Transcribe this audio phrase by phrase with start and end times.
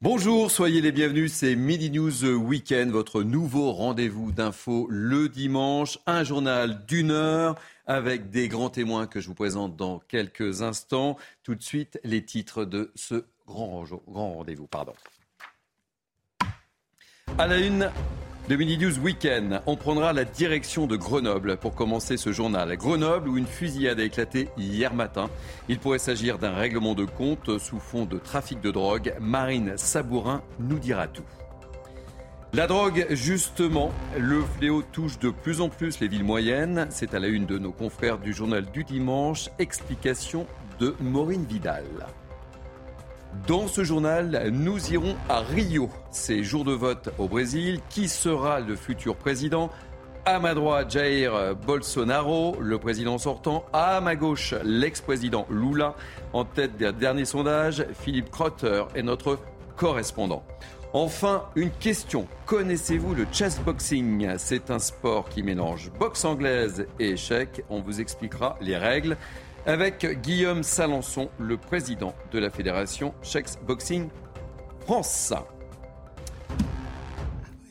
[0.00, 6.22] Bonjour, soyez les bienvenus, c'est Midi News Weekend, votre nouveau rendez-vous d'infos le dimanche, un
[6.22, 11.16] journal d'une heure avec des grands témoins que je vous présente dans quelques instants.
[11.42, 14.68] Tout de suite, les titres de ce grand, grand rendez-vous.
[14.68, 14.92] Pardon.
[17.36, 17.90] À la une,
[18.48, 22.74] de Weekend, on prendra la direction de Grenoble pour commencer ce journal.
[22.78, 25.28] Grenoble où une fusillade a éclaté hier matin.
[25.68, 29.14] Il pourrait s'agir d'un règlement de compte sous fond de trafic de drogue.
[29.20, 31.26] Marine Sabourin nous dira tout.
[32.54, 36.86] La drogue, justement, le fléau touche de plus en plus les villes moyennes.
[36.88, 39.50] C'est à la une de nos confrères du journal du dimanche.
[39.58, 40.46] Explication
[40.80, 41.84] de Maureen Vidal.
[43.46, 45.90] Dans ce journal, nous irons à Rio.
[46.10, 47.80] C'est jour de vote au Brésil.
[47.88, 49.70] Qui sera le futur président?
[50.24, 53.64] À ma droite, Jair Bolsonaro, le président sortant.
[53.72, 55.94] À ma gauche, l'ex-président Lula.
[56.32, 59.38] En tête des derniers sondages, Philippe Crotter est notre
[59.76, 60.42] correspondant.
[60.94, 62.26] Enfin, une question.
[62.46, 67.62] Connaissez-vous le chessboxing C'est un sport qui mélange boxe anglaise et échec.
[67.68, 69.18] On vous expliquera les règles
[69.68, 74.08] avec Guillaume Salançon, le président de la fédération Chex Boxing
[74.80, 75.34] France.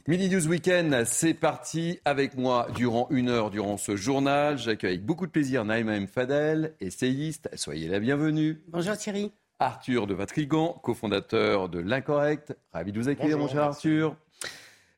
[0.08, 4.60] Midi News Weekend, c'est parti avec moi durant une heure durant ce journal.
[4.60, 6.06] J'accueille avec beaucoup de plaisir Naïma M.
[6.06, 7.50] Fadel, essayiste.
[7.56, 8.62] Soyez la bienvenue.
[8.68, 9.32] Bonjour Thierry.
[9.58, 12.56] Arthur de Vatrigan, cofondateur de L'Incorrect.
[12.74, 14.16] Ravi de vous accueillir, mon cher Arthur.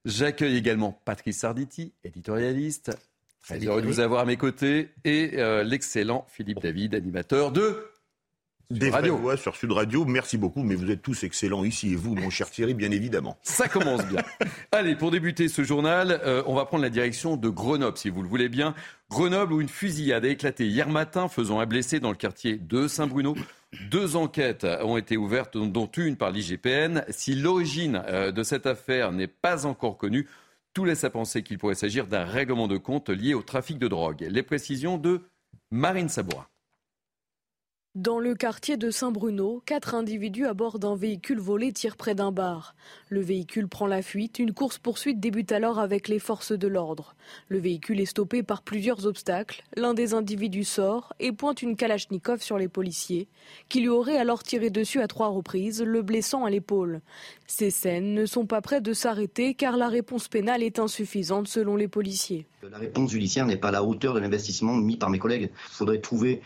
[0.04, 2.92] J'accueille également Patrice Sarditi, éditorialiste.
[3.50, 4.90] Très heureux de vous avoir à mes côtés.
[5.06, 7.84] Et euh, l'excellent Philippe David, animateur de
[8.70, 9.18] des Radio.
[9.18, 12.30] Voix sur Sud Radio, merci beaucoup, mais vous êtes tous excellents ici, et vous, mon
[12.30, 13.40] cher Thierry, bien évidemment.
[13.42, 14.22] Ça commence bien.
[14.72, 18.22] Allez, pour débuter ce journal, euh, on va prendre la direction de Grenoble, si vous
[18.22, 18.76] le voulez bien.
[19.10, 22.88] Grenoble, où une fusillade a éclaté hier matin, faisant un blessé dans le quartier de
[22.88, 23.36] Saint-Bruno.
[23.90, 27.04] Deux enquêtes ont été ouvertes, dont une par l'IGPN.
[27.10, 30.28] Si l'origine euh, de cette affaire n'est pas encore connue,
[30.80, 33.90] tout laisse à penser qu'il pourrait s'agir d'un règlement de compte lié au trafic de
[33.90, 34.26] drogue.
[34.30, 35.24] Les précisions de
[35.72, 36.48] Marine Sabourin.
[38.00, 42.32] Dans le quartier de Saint-Bruno, quatre individus à bord d'un véhicule volé tirent près d'un
[42.32, 42.74] bar.
[43.10, 44.40] Le véhicule prend la fuite.
[44.40, 47.18] Une course-poursuite débute alors avec les forces de l'ordre.
[47.50, 49.66] Le véhicule est stoppé par plusieurs obstacles.
[49.76, 53.28] L'un des individus sort et pointe une kalachnikov sur les policiers,
[53.68, 57.02] qui lui auraient alors tiré dessus à trois reprises, le blessant à l'épaule.
[57.48, 61.76] Ces scènes ne sont pas prêtes de s'arrêter car la réponse pénale est insuffisante selon
[61.76, 62.48] les policiers.
[62.72, 65.50] La réponse judiciaire n'est pas à la hauteur de l'investissement mis par mes collègues.
[65.52, 66.42] Il faudrait trouver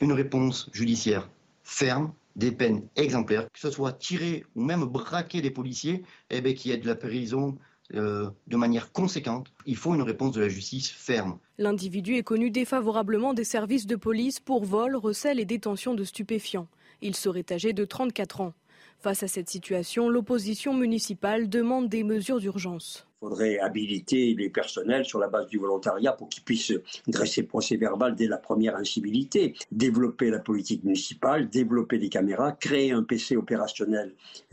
[0.00, 1.28] une réponse judiciaire
[1.62, 6.54] ferme, des peines exemplaires, que ce soit tirer ou même braquer les policiers, eh bien,
[6.54, 7.58] qui ait de la prison
[7.94, 9.52] euh, de manière conséquente.
[9.64, 11.38] Il faut une réponse de la justice ferme.
[11.58, 16.68] L'individu est connu défavorablement des services de police pour vol, recel et détention de stupéfiants.
[17.00, 18.54] Il serait âgé de 34 ans.
[18.98, 23.05] Face à cette situation, l'opposition municipale demande des mesures d'urgence.
[23.22, 26.74] Il faudrait habiliter les personnels sur la base du volontariat pour qu'ils puissent
[27.08, 32.92] dresser procès verbal dès la première incivilité, développer la politique municipale, développer les caméras, créer
[32.92, 34.14] un PC opérationnel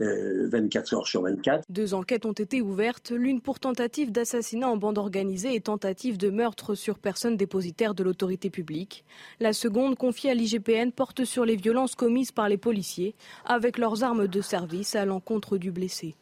[0.94, 1.64] euh, heures sur 24.
[1.68, 6.30] Deux enquêtes ont été ouvertes, l'une pour tentative d'assassinat en bande organisée et tentative de
[6.30, 9.04] meurtre sur personne dépositaire de l'autorité publique.
[9.40, 13.14] La seconde, confiée à l'IGPN, porte sur les violences commises par les policiers
[13.44, 16.14] avec leurs armes de service à l'encontre du blessé.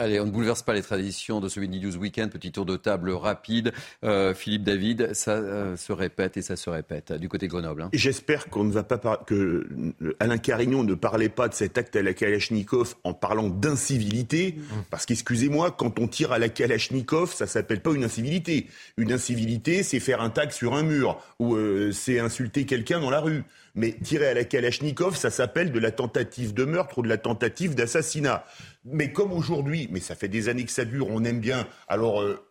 [0.00, 2.30] Allez, on ne bouleverse pas les traditions de ce Midi News Weekend.
[2.30, 3.74] Petit tour de table rapide.
[4.02, 7.82] Euh, Philippe David, ça euh, se répète et ça se répète du côté de Grenoble.
[7.82, 7.90] Hein.
[7.92, 9.68] J'espère qu'on ne va pas que
[10.18, 14.62] Alain Carignon ne parlait pas de cet acte à la Kalachnikov en parlant d'incivilité, mmh.
[14.88, 18.68] parce qu'excusez-moi, quand on tire à la Kalachnikov, ça s'appelle pas une incivilité.
[18.96, 23.10] Une incivilité, c'est faire un tag sur un mur ou euh, c'est insulter quelqu'un dans
[23.10, 23.44] la rue.
[23.74, 27.18] Mais tirer à la Kalachnikov, ça s'appelle de la tentative de meurtre ou de la
[27.18, 28.44] tentative d'assassinat.
[28.84, 31.66] Mais comme aujourd'hui, mais ça fait des années que ça dure, on aime bien.
[31.88, 32.42] Alors, euh,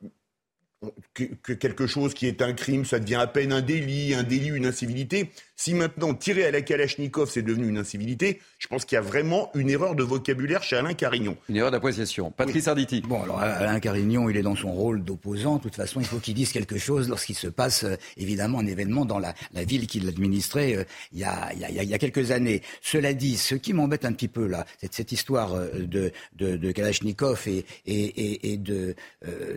[1.13, 4.49] que, quelque chose qui est un crime, ça devient à peine un délit, un délit,
[4.49, 5.29] une incivilité.
[5.55, 9.01] Si maintenant tirer à la Kalachnikov, c'est devenu une incivilité, je pense qu'il y a
[9.01, 11.35] vraiment une erreur de vocabulaire chez Alain Carignon.
[11.49, 12.31] Une erreur d'appréciation.
[12.31, 13.01] Patrice Arditi.
[13.01, 15.57] Bon, alors Alain Carignon, il est dans son rôle d'opposant.
[15.57, 18.67] De toute façon, il faut qu'il dise quelque chose lorsqu'il se passe euh, évidemment un
[18.67, 22.61] événement dans la, ville qu'il administrait euh, il, y a, il, y a, quelques années.
[22.81, 26.71] Cela dit, ce qui m'embête un petit peu là, c'est cette histoire euh, de, de,
[26.71, 28.95] Kalachnikov et, et, et, de,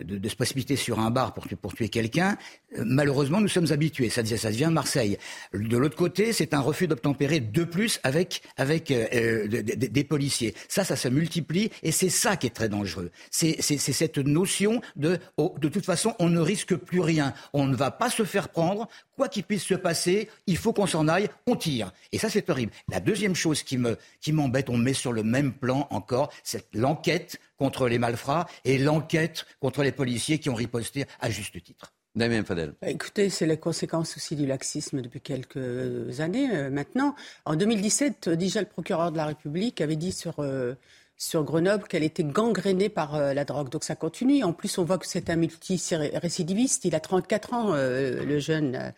[0.03, 1.11] de, se précipiter sur un
[1.61, 2.37] pour, tuer quelqu'un,
[2.77, 4.09] malheureusement, nous sommes habitués.
[4.09, 5.17] Ça, ça devient Marseille.
[5.53, 10.53] De l'autre côté, c'est un refus d'obtempérer de plus avec, avec euh, euh, des policiers.
[10.67, 13.11] Ça, ça se multiplie et c'est ça qui est très dangereux.
[13.31, 17.33] C'est cette notion de, oh, de toute façon, on ne risque plus rien.
[17.53, 20.87] On ne va pas se faire prendre quoi qu'il puisse se passer, il faut qu'on
[20.87, 21.91] s'en aille, on tire.
[22.11, 22.71] Et ça, c'est horrible.
[22.89, 26.67] La deuxième chose qui me qui m'embête, on met sur le même plan encore, c'est
[26.73, 31.93] l'enquête contre les malfrats et l'enquête contre les policiers qui ont riposté à juste titre.
[32.15, 32.75] Damien Fadel.
[32.81, 37.15] Bah, écoutez, c'est la conséquence aussi du laxisme depuis quelques années euh, maintenant.
[37.45, 40.75] En 2017, déjà le procureur de la République avait dit sur euh,
[41.23, 43.69] sur Grenoble qu'elle était gangrénée par euh, la drogue.
[43.69, 44.43] Donc ça continue.
[44.43, 46.85] En plus, on voit que c'est un multirécidiviste.
[46.85, 48.89] Il a 34 ans, euh, le jeune euh,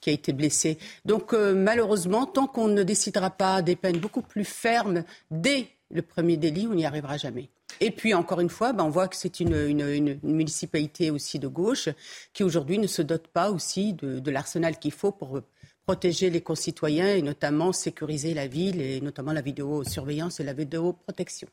[0.00, 0.78] qui a été blessé.
[1.04, 6.36] Donc malheureusement, tant qu'on ne décidera pas des peines beaucoup plus fermes dès le premier
[6.36, 7.48] délit, on n'y arrivera jamais.
[7.80, 11.88] Et puis, encore une fois, ben, on voit que c'est une, municipalité aussi de gauche
[12.32, 15.40] qui aujourd'hui ne se dote pas aussi de, de l'arsenal qu'il faut pour
[15.84, 21.48] protéger les concitoyens et notamment sécuriser la ville et notamment la vidéosurveillance et la vidéoprotection.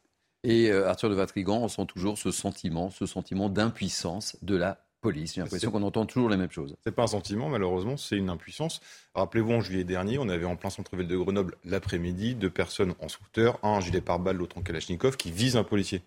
[0.46, 5.34] Et euh, Arthur de Vatrigan ressent toujours ce sentiment, ce sentiment d'impuissance de la police.
[5.34, 6.76] J'ai l'impression qu'on entend toujours les mêmes choses.
[6.84, 8.80] C'est pas un sentiment, malheureusement, c'est une impuissance.
[9.16, 13.10] Rappelez-vous, en juillet dernier, on avait en plein centre-ville de Grenoble l'après-midi deux personnes en
[13.10, 16.04] scooter, un en gilet pare-balles, l'autre en kalachnikov, qui visent un policier.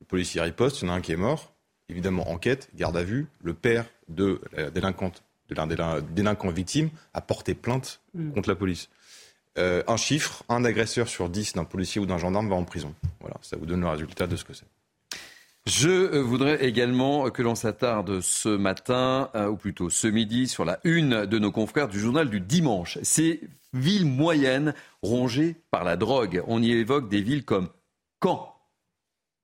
[0.00, 1.54] Le policier riposte, il y en a un qui est mort.
[1.88, 3.28] Évidemment, enquête, garde à vue.
[3.42, 5.76] Le père de la délinquante de l'un des
[6.12, 8.32] délinquants victimes a porté plainte mm.
[8.32, 8.88] contre la police.
[9.58, 12.94] Euh, un chiffre, un agresseur sur dix d'un policier ou d'un gendarme va en prison.
[13.20, 14.66] Voilà, ça vous donne le résultat de ce que c'est.
[15.66, 20.64] Je euh, voudrais également que l'on s'attarde ce matin, euh, ou plutôt ce midi, sur
[20.64, 22.98] la une de nos confrères du journal du dimanche.
[23.02, 23.40] Ces
[23.74, 26.42] villes moyennes rongées par la drogue.
[26.46, 27.68] On y évoque des villes comme
[28.22, 28.54] Caen,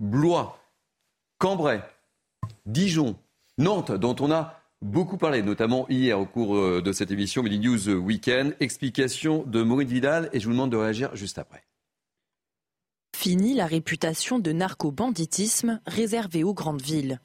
[0.01, 0.59] Blois,
[1.39, 1.83] Cambrai,
[2.65, 3.17] Dijon,
[3.59, 7.59] Nantes, dont on a beaucoup parlé, notamment hier au cours euh, de cette émission Midi
[7.59, 8.55] News Weekend.
[8.61, 11.63] Explication de Maureen Vidal et je vous demande de réagir juste après.
[13.17, 17.21] Fini la réputation de narco-banditisme réservée aux grandes villes.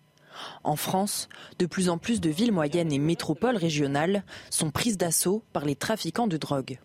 [0.63, 1.29] En France,
[1.59, 5.75] de plus en plus de villes moyennes et métropoles régionales sont prises d'assaut par les
[5.75, 6.79] trafiquants de drogue.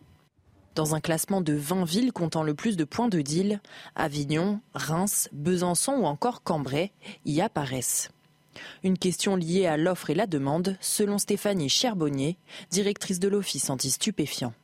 [0.75, 3.61] Dans un classement de 20 villes comptant le plus de points de deal,
[3.97, 6.93] Avignon, Reims, Besançon ou encore Cambrai
[7.25, 8.11] y apparaissent.
[8.83, 12.37] Une question liée à l'offre et la demande, selon Stéphanie Cherbonnier,
[12.71, 14.55] directrice de l'Office anti-stupéfiants.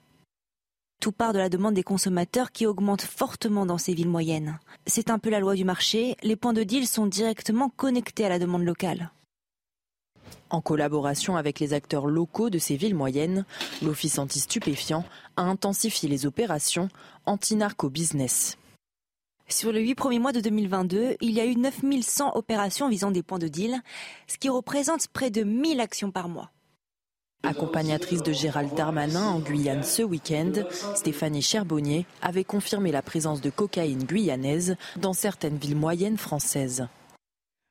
[1.01, 4.59] Tout part de la demande des consommateurs qui augmente fortement dans ces villes moyennes.
[4.87, 8.31] C'est un peu la loi du marché, les points de deal sont directement connectés à
[8.31, 9.11] la demande locale.
[10.51, 13.45] En collaboration avec les acteurs locaux de ces villes moyennes,
[13.83, 15.05] l'Office anti-stupéfiants
[15.37, 16.89] a intensifié les opérations
[17.27, 18.57] anti-narco-business.
[19.49, 23.23] Sur les huit premiers mois de 2022, il y a eu 9100 opérations visant des
[23.23, 23.81] points de deal,
[24.27, 26.51] ce qui représente près de 1000 actions par mois.
[27.43, 30.53] Accompagnatrice de Gérald Darmanin en Guyane ce week-end,
[30.95, 36.89] Stéphanie Cherbonnier avait confirmé la présence de cocaïne guyanaise dans certaines villes moyennes françaises.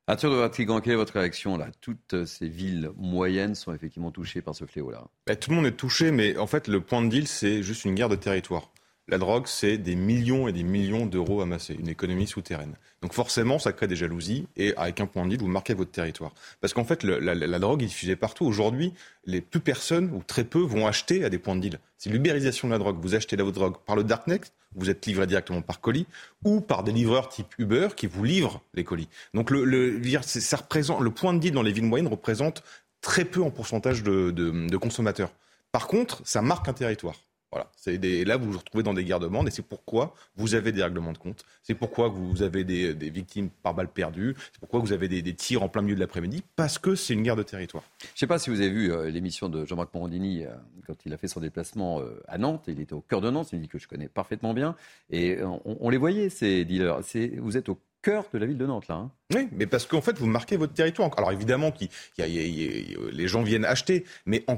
[0.05, 1.69] Arthur de Vatrigan, quelle est votre réaction là?
[1.81, 5.07] Toutes ces villes moyennes sont effectivement touchées par ce fléau-là.
[5.25, 7.85] Ben, tout le monde est touché, mais en fait, le point de deal, c'est juste
[7.85, 8.72] une guerre de territoire.
[9.09, 12.75] La drogue, c'est des millions et des millions d'euros amassés, une économie souterraine.
[13.01, 15.91] Donc forcément, ça crée des jalousies et avec un point de deal, vous marquez votre
[15.91, 16.31] territoire.
[16.61, 18.45] Parce qu'en fait, la, drogue est diffusée partout.
[18.45, 18.93] Aujourd'hui,
[19.25, 21.79] les plus personnes ou très peu vont acheter à des points de deal.
[21.97, 22.97] C'est l'ubérisation de la drogue.
[23.01, 24.39] Vous achetez la votre drogue par le darknet,
[24.73, 26.07] vous êtes livré directement par colis
[26.45, 29.09] ou par des livreurs type Uber qui vous livrent les colis.
[29.33, 32.63] Donc le, ça représente, le point de deal dans les villes moyennes représente
[33.01, 35.33] très peu en pourcentage de consommateurs.
[35.73, 37.15] Par contre, ça marque un territoire.
[37.53, 37.69] Voilà.
[37.75, 40.71] C'est des, là, vous vous retrouvez dans des guerres de et c'est pourquoi vous avez
[40.71, 41.45] des règlements de compte.
[41.61, 44.35] C'est pourquoi vous avez des, victimes par balles perdues.
[44.51, 47.21] C'est pourquoi vous avez des, tirs en plein milieu de l'après-midi, parce que c'est une
[47.21, 47.83] guerre de territoire.
[47.99, 50.49] Je ne sais pas si vous avez vu euh, l'émission de Jean-Marc Morandini euh,
[50.87, 52.63] quand il a fait son déplacement euh, à Nantes.
[52.67, 54.75] Il était au cœur de Nantes, une ville que je connais parfaitement bien.
[55.11, 57.01] Et on, les voyait, ces dealers.
[57.37, 58.95] Vous êtes au cœur de la ville de Nantes, là.
[58.95, 59.11] Hein.
[59.35, 61.11] oui, mais parce qu'en fait, vous marquez votre territoire.
[61.17, 61.71] Alors évidemment,
[62.17, 64.57] les gens viennent acheter, mais en,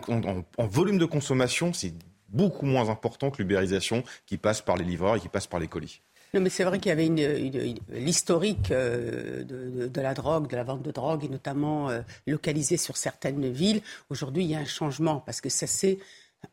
[0.57, 1.93] en volume de consommation, c'est
[2.29, 5.67] beaucoup moins important que l'ubérisation qui passe par les livreurs et qui passe par les
[5.67, 6.01] colis.
[6.35, 10.63] Non, mais c'est vrai qu'il y avait une, l'historique euh, de, la drogue, de la
[10.65, 13.81] vente de drogue, et notamment euh, localisée sur certaines villes.
[14.09, 15.97] Aujourd'hui, il y a un changement parce que ça s'est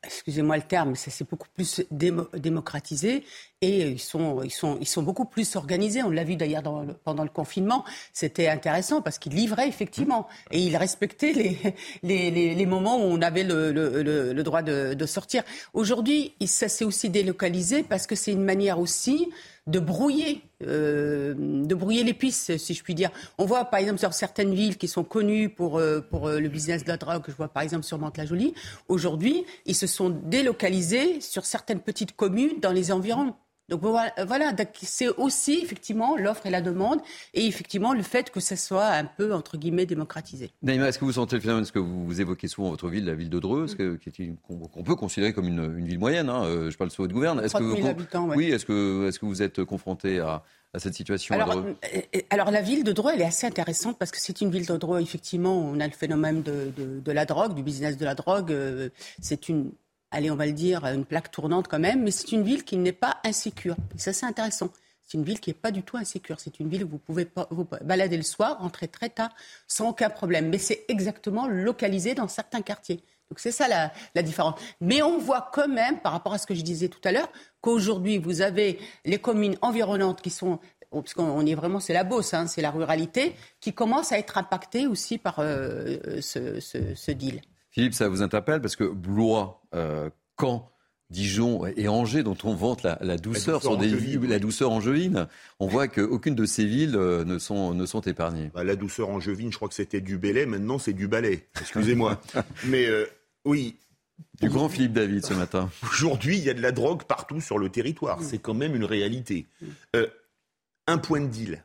[0.02, 3.24] excusez-moi le terme, ça s'est beaucoup plus démocratisé
[3.60, 4.42] et ils sont,
[4.98, 6.02] beaucoup plus organisés.
[6.02, 6.62] On l'a vu d'ailleurs
[7.04, 7.84] pendant le confinement.
[8.12, 11.32] C'était intéressant parce qu'ils livraient effectivement et ils respectaient
[12.02, 15.42] les, moments où on avait le droit de, de sortir.
[15.74, 19.28] Aujourd'hui, ça s'est aussi délocalisé parce que c'est une manière aussi
[19.66, 23.10] de brouiller, euh, de brouiller les pistes, si je puis dire.
[23.38, 26.48] On voit par exemple sur certaines villes qui sont connues pour, euh, pour euh, le
[26.48, 28.54] business de la drogue, je vois par exemple sur Mantes-la-Jolie,
[28.88, 33.34] aujourd'hui, ils se sont délocalisés sur certaines petites communes dans les environs.
[33.72, 34.12] Donc voilà,
[34.82, 37.00] c'est aussi effectivement l'offre et la demande
[37.32, 40.50] et effectivement le fait que ce soit un peu entre guillemets démocratisé.
[40.60, 43.14] Naïma, est-ce que vous sentez le phénomène Est-ce que vous, évoquez souvent votre ville, la
[43.14, 43.64] ville de Dreux,
[44.46, 47.40] qu'on peut considérer comme une, ville moyenne hein, euh, Je parle sous votre gouverne.
[47.42, 50.42] Est-ce que habitants, oui, est-ce que vous êtes confronté à,
[50.76, 54.10] cette situation alors, euh, euh, alors, la ville de Dreux, elle est assez intéressante parce
[54.10, 57.54] que c'est une ville de Dreux, effectivement, on a le phénomène de, de la drogue,
[57.54, 58.54] du business de la drogue.
[59.20, 59.72] C'est une
[60.12, 62.76] allez, on va le dire, une plaque tournante quand même, mais c'est une ville qui
[62.76, 63.76] n'est pas insécure.
[63.96, 64.68] Et ça, c'est intéressant.
[65.02, 66.38] C'est une ville qui n'est pas du tout insécure.
[66.38, 69.30] C'est une ville où vous pouvez vous balader le soir, rentrer très tard,
[69.66, 70.48] sans aucun problème.
[70.48, 73.02] Mais c'est exactement localisé dans certains quartiers.
[73.28, 74.60] Donc c'est ça la, différence.
[74.80, 77.30] Mais on voit quand même, par rapport à ce que je disais tout à l'heure,
[77.60, 82.34] qu'aujourd'hui, vous avez les communes environnantes qui sont parce qu'on est vraiment, c'est la Beauce,
[82.34, 87.40] hein, c'est la ruralité, qui commence à être impactée aussi par euh, ce deal.
[87.72, 90.70] Philippe, ça vous interpelle parce que Blois, euh, Caen,
[91.08, 93.88] Dijon et Angers, dont on vante la, douceur, sont des
[94.26, 95.26] la douceur angevine.
[95.58, 98.50] On voit qu'aucune de ces villes euh, ne sont, ne sont épargnées.
[98.54, 101.48] Bah, la douceur angevine, je crois que c'était du Bélay, maintenant c'est du Balai.
[101.60, 102.20] Excusez-moi.
[102.66, 103.06] Mais euh,
[103.46, 103.76] oui.
[104.40, 105.70] Du grand Philippe David ce matin.
[105.90, 108.22] Aujourd'hui, il y a de la drogue partout sur le territoire.
[108.22, 109.46] C'est quand même une réalité.
[110.86, 111.64] un point de deal,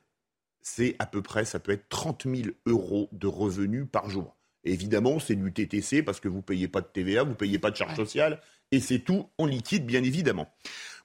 [0.61, 5.19] c'est à peu près, ça peut être 30 000 euros de revenus par jour évidemment,
[5.19, 7.71] c'est du TTC parce que vous ne payez pas de TVA, vous ne payez pas
[7.71, 10.47] de charges sociales, et c'est tout en liquide, bien évidemment.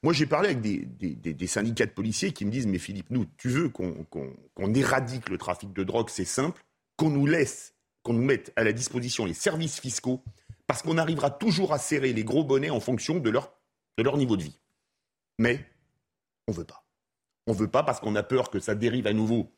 [0.02, 3.48] Moi, j'ai parlé avec des, syndicats de policiers qui me disent, mais Philippe, nous, tu
[3.48, 6.64] veux qu'on éradique le trafic de drogue, c'est simple,
[6.96, 10.22] qu'on nous laisse, qu'on nous mette à la disposition les services fiscaux,
[10.66, 13.52] parce qu'on arrivera toujours à serrer les gros bonnets en fonction de leur,
[13.96, 14.58] de leur niveau de vie.
[15.38, 15.64] Mais
[16.48, 16.84] on ne veut pas.
[17.46, 19.52] On ne veut pas parce qu'on a peur que ça dérive à nouveau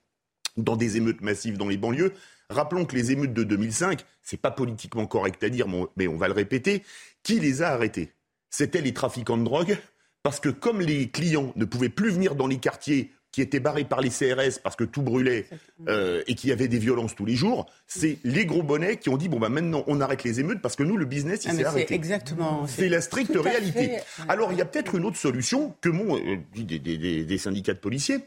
[0.57, 2.13] dans des émeutes massives dans les banlieues.
[2.51, 6.29] Rappelons que les émeutes de 2005, c'est pas politiquement correct à dire, mais on va
[6.29, 6.83] le répéter,
[7.23, 8.13] qui les a arrêtés
[8.51, 9.79] C'était les trafiquants de drogue,
[10.23, 13.85] parce que comme les clients ne pouvaient plus venir dans les quartiers qui étaient barrés
[13.85, 15.47] par les CRS parce que tout brûlait
[15.89, 19.09] euh, et qu'il y avait des violences tous les jours, c'est les gros bonnets qui
[19.09, 21.51] ont dit bon bah maintenant on arrête les émeutes parce que nous le business il
[21.51, 21.95] ah, s'est arrêté.
[21.95, 22.65] Exactement.
[22.69, 23.99] C'est la stricte réalité.
[24.29, 27.81] Alors il y a peut-être une autre solution que mon euh, des, des, syndicats de
[27.81, 28.19] policiers,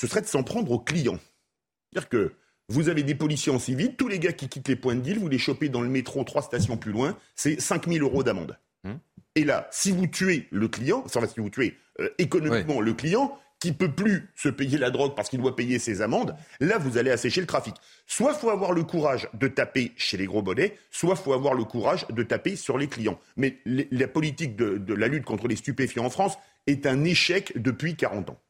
[0.00, 1.18] ce serait de s'en prendre aux clients.
[1.92, 2.32] C'est-à-dire que
[2.68, 5.18] vous avez des policiers en civil, tous les gars qui quittent les points de deal,
[5.18, 8.58] vous les chopez dans le métro trois stations plus loin, c'est 5000 euros d'amende.
[8.84, 8.98] Hum.
[9.34, 13.38] Et là, si vous tuez le client, enfin, si vous tuez euh, économiquement le client,
[13.60, 16.98] qui peut plus se payer la drogue parce qu'il doit payer ses amendes, là vous
[16.98, 17.74] allez assécher le trafic.
[18.08, 21.62] Soit faut avoir le courage de taper chez les gros bonnets, soit faut avoir le
[21.62, 23.20] courage de taper sur les clients.
[23.36, 27.94] Mais la politique de la lutte contre les stupéfiants en France est un échec depuis
[27.94, 28.40] 40 ans.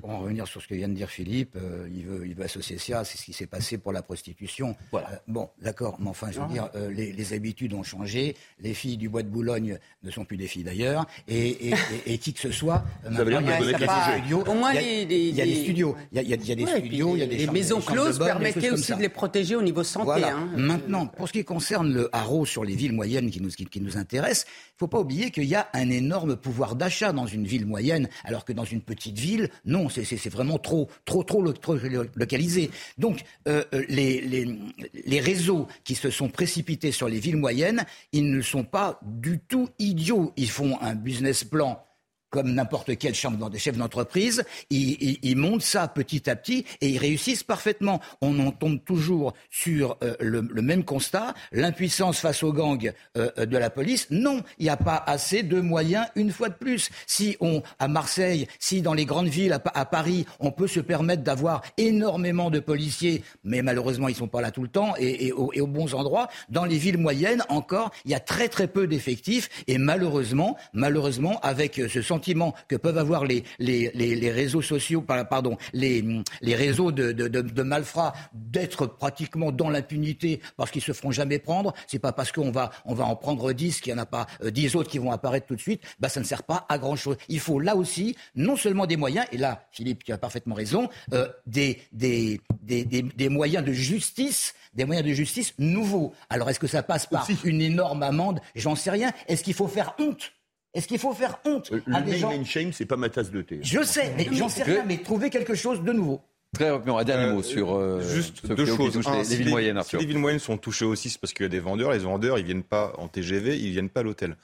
[0.00, 2.44] Pour en revenir sur ce que vient de dire Philippe, euh, il, veut, il veut
[2.44, 4.76] associer ça, c'est ce qui s'est passé pour la prostitution.
[4.90, 5.10] Voilà.
[5.12, 8.96] Euh, bon, d'accord, mais enfin, je veux dire, euh, les, habitudes ont changé, les filles
[8.96, 11.72] du bois de Boulogne ne sont plus des filles d'ailleurs, et,
[12.20, 14.44] qui que ce soit, il y a des studios.
[14.46, 17.26] Au moins, il y a des studios, il y a, des studios, il y a
[17.26, 20.24] des Les maisons closes permettaient aussi de les protéger au niveau santé.
[20.24, 20.48] Hein.
[20.56, 23.80] Maintenant, pour ce qui concerne le haro sur les villes moyennes qui nous, qui, qui
[23.80, 27.26] nous intéressent, il ne faut pas oublier qu'il y a un énorme pouvoir d'achat dans
[27.26, 31.42] une ville moyenne, alors que dans une petite ville, non, c'est vraiment trop, trop, trop,
[31.42, 32.70] localisé.
[32.98, 38.64] Donc, euh, les, réseaux qui se sont précipités sur les villes moyennes, ils ne sont
[38.64, 40.32] pas du tout idiots.
[40.36, 41.82] Ils font un business plan
[42.30, 47.44] comme n'importe quel chef d'entreprise, ils, ils, montent ça petit à petit et ils réussissent
[47.44, 48.00] parfaitement.
[48.20, 53.46] On en tombe toujours sur euh, le, même constat, l'impuissance face aux gangs euh, euh,
[53.46, 54.08] de la police.
[54.10, 56.90] Non, il n'y a pas assez de moyens une fois de plus.
[57.06, 61.22] Si on, à Marseille, si dans les grandes villes, à, Paris, on peut se permettre
[61.22, 65.32] d'avoir énormément de policiers, mais malheureusement ils sont pas là tout le temps et, et,
[65.32, 69.48] aux bons endroits, dans les villes moyennes encore, il y a très très peu d'effectifs
[69.66, 75.58] et malheureusement, malheureusement, avec ce sentiment que peuvent avoir les, les, les, réseaux sociaux, pardon,
[75.74, 76.02] les,
[76.40, 81.38] les réseaux de, de, de, malfrats d'être pratiquement dans l'impunité parce qu'ils se feront jamais
[81.38, 81.74] prendre.
[81.86, 84.26] C'est pas parce qu'on va, on va en prendre 10 qu'il n'y en a pas
[84.42, 85.82] 10 euh, autres qui vont apparaître tout de suite.
[86.00, 87.16] Bah, ça ne sert pas à grand chose.
[87.28, 90.88] Il faut là aussi non seulement des moyens, et là, Philippe, tu as parfaitement raison,
[91.12, 96.12] euh, des, des, des, des, moyens de justice des moyens de justice nouveaux.
[96.28, 98.40] Alors est-ce que ça passe par une énorme amende?
[98.54, 99.10] J'en sais rien.
[99.26, 100.32] Est-ce qu'il faut faire honte
[100.76, 103.30] est-ce qu'il faut faire honte euh, à des gens Le shame, c'est pas ma tasse
[103.30, 103.60] de thé.
[103.62, 106.20] Je sais, mais j'en sais rien, mais trouver quelque chose de nouveau.
[106.52, 108.96] Très rapidement, un dernier mot euh, sur euh, juste deux choses.
[108.96, 109.82] les, villes moyennes.
[109.82, 111.92] Si les villes moyennes sont touchées aussi, c'est parce qu'il y a des vendeurs.
[111.92, 114.36] Les vendeurs, ils viennent pas en TGV, ils viennent pas à l'hôtel.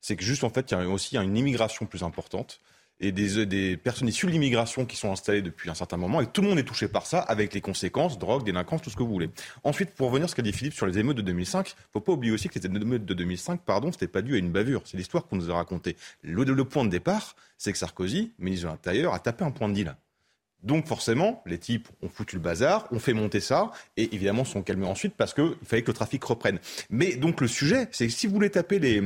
[0.00, 2.60] C'est que juste en fait, il y a aussi une immigration plus importante.
[3.00, 6.26] Et des, des personnes issues de l'immigration qui sont installées depuis un certain moment, et
[6.26, 9.02] tout le monde est touché par ça, avec les conséquences, drogue, délinquance, tout ce que
[9.02, 9.30] vous voulez.
[9.64, 12.12] Ensuite, pour revenir à ce qu'a dit Philippe sur les émeutes de 2005, faut pas
[12.12, 14.96] oublier aussi que les émeutes de 2005, pardon, c'était pas dû à une bavure, c'est
[14.96, 15.96] l'histoire qu'on nous a racontée.
[16.22, 19.68] Le, le point de départ, c'est que Sarkozy, ministre de l'Intérieur, a tapé un point
[19.68, 19.96] de deal.
[20.62, 24.62] Donc forcément, les types ont foutu le bazar, ont fait monter ça, et évidemment sont
[24.62, 26.58] calmés ensuite parce qu'il fallait que le trafic reprenne.
[26.90, 29.02] Mais donc le sujet, c'est que si vous voulez taper les,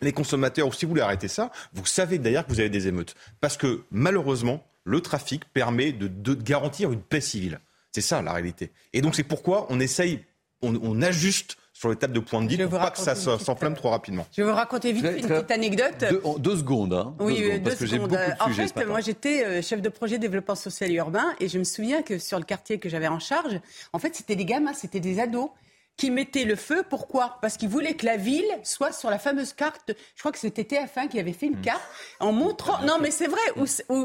[0.00, 2.88] les consommateurs, ou si vous voulez arrêter ça, vous savez d'ailleurs que vous avez des
[2.88, 3.14] émeutes.
[3.40, 7.60] Parce que malheureusement, le trafic permet de, garantir une paix civile.
[7.92, 8.70] C'est ça la réalité.
[8.92, 10.20] Et donc c'est pourquoi on essaye,
[10.62, 13.90] on, ajuste sur les tables de point de deal pour pas que ça s'enflamme trop
[13.90, 14.26] rapidement.
[14.36, 16.04] Je vais vous raconter vite une petite anecdote.
[16.38, 17.14] Deux, secondes, hein.
[17.18, 20.18] Oui, deux, parce que j'ai beaucoup de En fait, moi j'étais euh, chef de projet
[20.18, 23.18] développement social et urbain et je me souviens que sur le quartier que j'avais en
[23.18, 23.58] charge,
[23.92, 25.50] en fait c'était des gamins, c'était des ados
[25.96, 26.82] qui mettaient le feu.
[26.88, 27.38] Pourquoi?
[27.40, 29.92] Parce qu'ils voulaient que la ville soit sur la fameuse carte.
[30.14, 31.62] Je crois que c'était TF1 qui avait fait une hmm.
[31.62, 31.82] carte
[32.20, 32.82] en montrant.
[32.84, 33.64] Non, mais c'est vrai, où,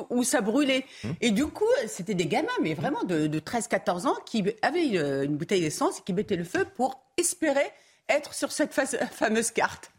[0.10, 0.86] où, ça brûlait.
[1.04, 1.12] Hmm.
[1.22, 4.86] Et du coup, c'était des gamins, mais vraiment de, de 13-14 ans, qui avaient
[5.26, 7.72] une bouteille d'essence et qui mettaient le feu pour espérer
[8.10, 8.74] être sur cette
[9.12, 9.92] fameuse carte.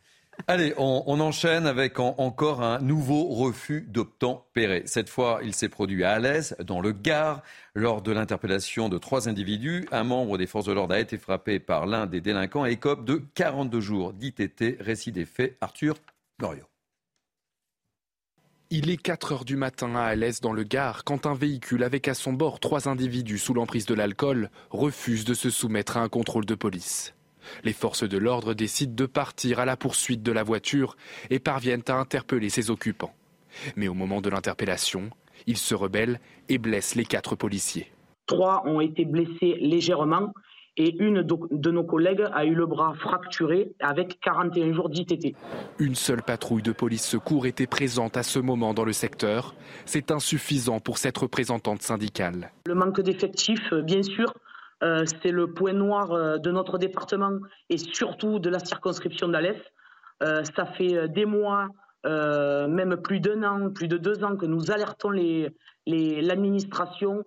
[0.48, 4.82] Allez, on, enchaîne avec encore un nouveau refus d'obtempérer.
[4.86, 7.42] Cette fois, il s'est produit à Alès, dans le Gard.
[7.74, 11.58] Lors de l'interpellation de trois individus, un membre des forces de l'ordre a été frappé
[11.58, 14.76] par l'un des délinquants et écope de 42 jours d'ITT.
[14.80, 15.94] Récit des faits, Arthur
[16.40, 16.66] Goriot.
[18.70, 22.08] Il est 4 heures du matin à Alès, dans le Gard, quand un véhicule avec
[22.08, 26.08] à son bord trois individus sous l'emprise de l'alcool refuse de se soumettre à un
[26.08, 27.14] contrôle de police.
[27.64, 30.96] Les forces de l'ordre décident de partir à la poursuite de la voiture
[31.30, 33.14] et parviennent à interpeller ses occupants.
[33.76, 35.10] Mais au moment de l'interpellation,
[35.46, 37.90] ils se rebellent et blessent les quatre policiers.
[38.26, 40.32] Trois ont été blessés légèrement
[40.76, 45.36] et une de nos collègues a eu le bras fracturé avec 41 jours d'ITT.
[45.78, 49.54] Une seule patrouille de police secours était présente à ce moment dans le secteur.
[49.84, 52.52] C'est insuffisant pour cette représentante syndicale.
[52.66, 54.32] Le manque d'effectifs, bien sûr,
[54.82, 57.38] euh, c'est le point noir euh, de notre département
[57.70, 59.56] et surtout de la circonscription d'Alès.
[60.22, 61.68] Euh, ça fait des mois,
[62.04, 65.10] même plus d'un an, plus de deux ans que nous alertons
[65.86, 67.24] l'administration.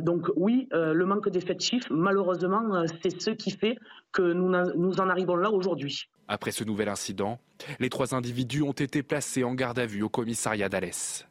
[0.00, 3.76] donc oui, le manque d'effectifs, malheureusement, c'est ce qui fait
[4.12, 6.08] que nous, nous en arrivons là aujourd'hui.
[6.28, 7.38] Après ce nouvel incident,
[7.78, 11.26] les trois individus ont été placés en garde à vue au commissariat d'Alès.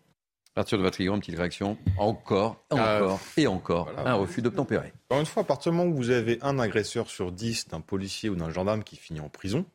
[0.55, 1.77] Arthur de Vatrigan, une petite réaction.
[1.97, 4.93] Encore, euh, encore et encore un refus d'obtempérer.
[5.09, 7.81] Encore une fois, à partir du moment où vous avez un agresseur sur dix d'un
[7.81, 9.65] policier ou d'un gendarme qui finit en prison,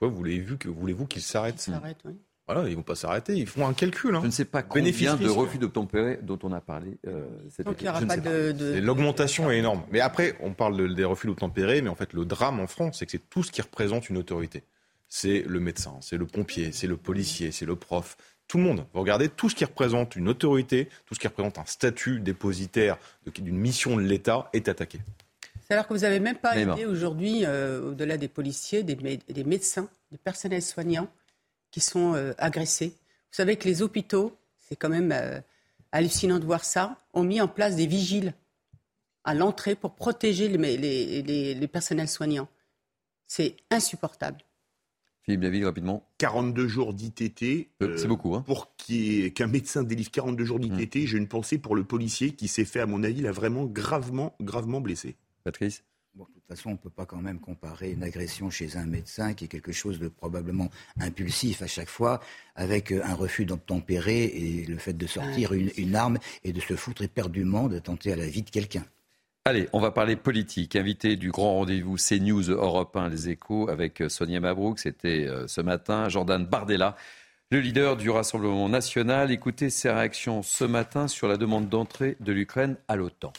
[0.00, 1.70] voulez-vous voulez qu'il s'arrête
[2.04, 2.16] oui.
[2.46, 4.14] Voilà, ils vont pas s'arrêter, ils font un calcul.
[4.14, 4.20] Hein.
[4.20, 7.26] Je ne sais pas combien de refus d'obtempérer dont on a parlé euh,
[8.82, 9.82] L'augmentation est énorme.
[9.90, 13.06] Mais après, on parle des refus d'obtempérer, mais en fait, le drame en France, c'est
[13.06, 14.64] que c'est tout ce qui représente une autorité.
[15.08, 18.16] C'est le médecin, c'est le pompier, c'est le policier, c'est le prof,
[18.48, 18.86] tout le monde.
[18.92, 22.98] Vous regardez tout ce qui représente une autorité, tout ce qui représente un statut dépositaire
[23.26, 25.00] d'une mission de l'État est attaqué.
[25.66, 29.88] C'est alors que vous n'avez même pas aidé aujourd'hui, euh, au-delà des policiers, des, médecins,
[30.12, 31.08] des personnels soignants
[31.70, 32.88] qui sont euh, agressés.
[32.88, 35.40] Vous savez que les hôpitaux, c'est quand même euh,
[35.90, 38.34] hallucinant de voir ça, ont mis en place des vigiles
[39.24, 42.48] à l'entrée pour protéger les personnels soignants.
[43.26, 44.44] C'est insupportable.
[45.24, 46.06] Philippe David, rapidement.
[46.18, 47.70] 42 jours d'ITT.
[47.82, 48.34] Euh, c'est beaucoup.
[48.34, 48.42] Hein.
[48.46, 51.06] Pour qu'un médecin délivre 42 jours d'ITT, mmh.
[51.06, 54.34] j'ai une pensée pour le policier qui s'est fait, à mon avis, là, vraiment gravement,
[54.40, 55.16] gravement blessé.
[55.42, 55.82] Patrice
[56.14, 58.86] Bon, de toute façon, on ne peut pas quand même comparer une agression chez un
[58.86, 62.20] médecin qui est quelque chose de probablement impulsif à chaque fois,
[62.54, 66.60] avec euh, un refus d'obtempérer et le fait de sortir une, une, arme et de
[66.60, 68.84] se foutre éperdument de tenter à la vie de quelqu'un.
[69.46, 70.74] Allez, on va parler politique.
[70.74, 75.46] Invité du grand rendez-vous CNews Europe 1, les échos, avec euh, Sonia Mabrouk, c'était euh,
[75.48, 76.96] ce matin, Jordan Bardella,
[77.50, 79.30] le leader du Rassemblement national.
[79.30, 83.34] Écoutez ses réactions ce matin sur la demande d'entrée de l'Ukraine à l'OTAN.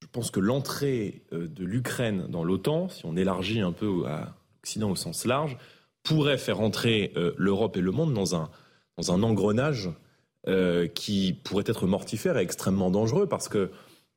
[0.00, 4.36] Je pense que l'entrée euh, de l'Ukraine dans l'OTAN, si on élargit un peu à
[4.54, 5.58] l'Occident au sens large,
[6.02, 8.48] pourrait faire entrer l'Europe et le monde dans un,
[8.96, 9.90] dans un engrenage
[10.94, 13.72] qui pourrait être mortifère et extrêmement dangereux parce que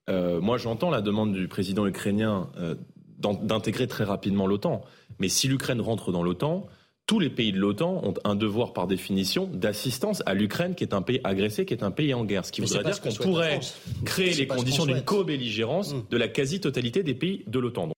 [0.09, 2.75] euh, moi, j'entends la demande du président ukrainien euh,
[3.19, 4.81] d'intégrer très rapidement l'OTAN.
[5.19, 6.67] Mais si l'Ukraine rentre dans l'OTAN,
[7.05, 10.93] tous les pays de l'OTAN ont un devoir par définition d'assistance à l'Ukraine, qui est
[10.93, 12.45] un pays agressé, qui est un pays en guerre.
[12.45, 13.59] Ce qui voudrait dire qu'on pourrait
[14.05, 16.03] créer les conditions d'une co-belligérance mm.
[16.09, 17.89] de la quasi-totalité des pays de l'OTAN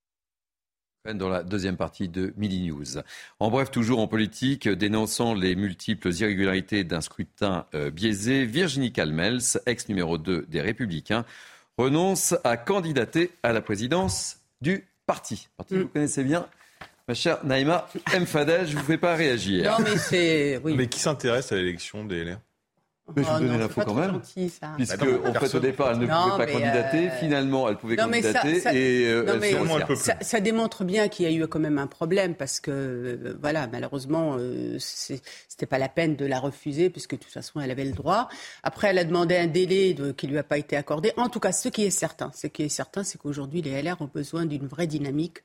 [1.15, 2.99] dans la deuxième partie de Midi News.
[3.39, 9.41] En bref, toujours en politique, dénonçant les multiples irrégularités d'un scrutin euh, biaisé, Virginie Calmels,
[9.65, 11.25] ex numéro 2 des Républicains,
[11.77, 15.49] renonce à candidater à la présidence du parti.
[15.57, 15.89] Parti que vous mm.
[15.89, 16.47] connaissez bien.
[17.07, 18.25] Ma chère Naïma M.
[18.25, 19.71] Fadel, je ne vous fais pas réagir.
[19.71, 20.61] Non, mais c'est.
[20.63, 22.37] Mais qui s'intéresse à l'élection des LR
[23.15, 24.11] Mais je Oh vous donnais non, l'info quand même.
[24.11, 24.71] gentil, ça.
[24.77, 27.07] Puisque, Bah non, en fait, au départ, elle ne Non, pouvait pas candidater.
[27.07, 29.97] euh, Finalement, elle pouvait Non, mais ça- candidater ça- et euh, mais elle.
[29.97, 33.35] Ça, ça démontre bien qu'il y a eu quand même un problème parce que, euh,
[33.41, 37.71] voilà, malheureusement, euh, c'était pas la peine de la refuser puisque de toute façon, elle
[37.71, 38.29] avait le droit.
[38.63, 41.11] Après, elle a demandé un délai de- qui lui a pas été accordé.
[41.17, 44.01] En tout cas, ce qui est certain, ce qui est certain, c'est qu'aujourd'hui, les LR
[44.01, 45.39] ont besoin d'une vraie dynamique.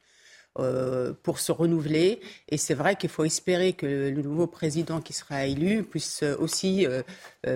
[0.58, 2.20] Euh, pour se renouveler.
[2.48, 6.36] Et c'est vrai qu'il faut espérer que le nouveau président qui sera élu puisse euh,
[6.38, 7.02] aussi euh,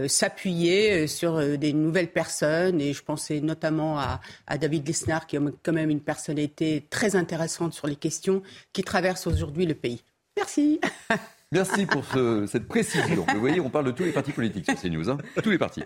[0.09, 2.81] s'appuyer sur des nouvelles personnes.
[2.81, 7.17] Et je pensais notamment à, à David Lisnard, qui est quand même une personnalité très
[7.17, 10.03] intéressante sur les questions qui traversent aujourd'hui le pays.
[10.37, 10.81] Merci.
[11.53, 13.27] Merci pour ce- cette précision.
[13.35, 15.83] Vous voyez, on parle de tous les partis politiques sur CNews, hein, tous les partis.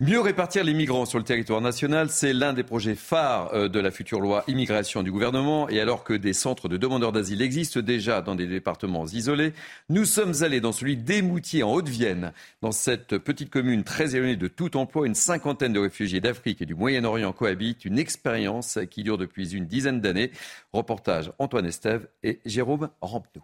[0.00, 3.78] Mieux répartir les migrants sur le territoire national, c'est l'un des projets phares euh, de
[3.78, 5.68] la future loi immigration du gouvernement.
[5.68, 9.52] Et alors que des centres de demandeurs d'asile existent déjà dans des départements isolés,
[9.90, 12.32] nous sommes allés dans celui d'Émoutier en Haute-Vienne.
[12.62, 16.66] Dans cette petite commune très éloignée de tout emploi, une cinquantaine de réfugiés d'Afrique et
[16.66, 17.84] du Moyen-Orient cohabitent.
[17.84, 20.30] Une expérience qui dure depuis une dizaine d'années.
[20.72, 23.42] Reportage Antoine Estève et Jérôme Rampenou.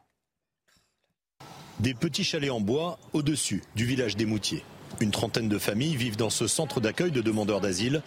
[1.80, 4.64] Des petits chalets en bois au-dessus du village des Moutiers.
[5.00, 8.02] Une trentaine de familles vivent dans ce centre d'accueil de demandeurs d'asile.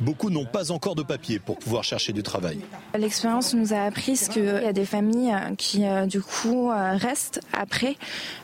[0.00, 2.58] Beaucoup n'ont pas encore de papier pour pouvoir chercher du travail.
[2.98, 7.40] L'expérience nous a appris qu'il y a des familles qui, euh, du coup, euh, restent
[7.52, 7.96] après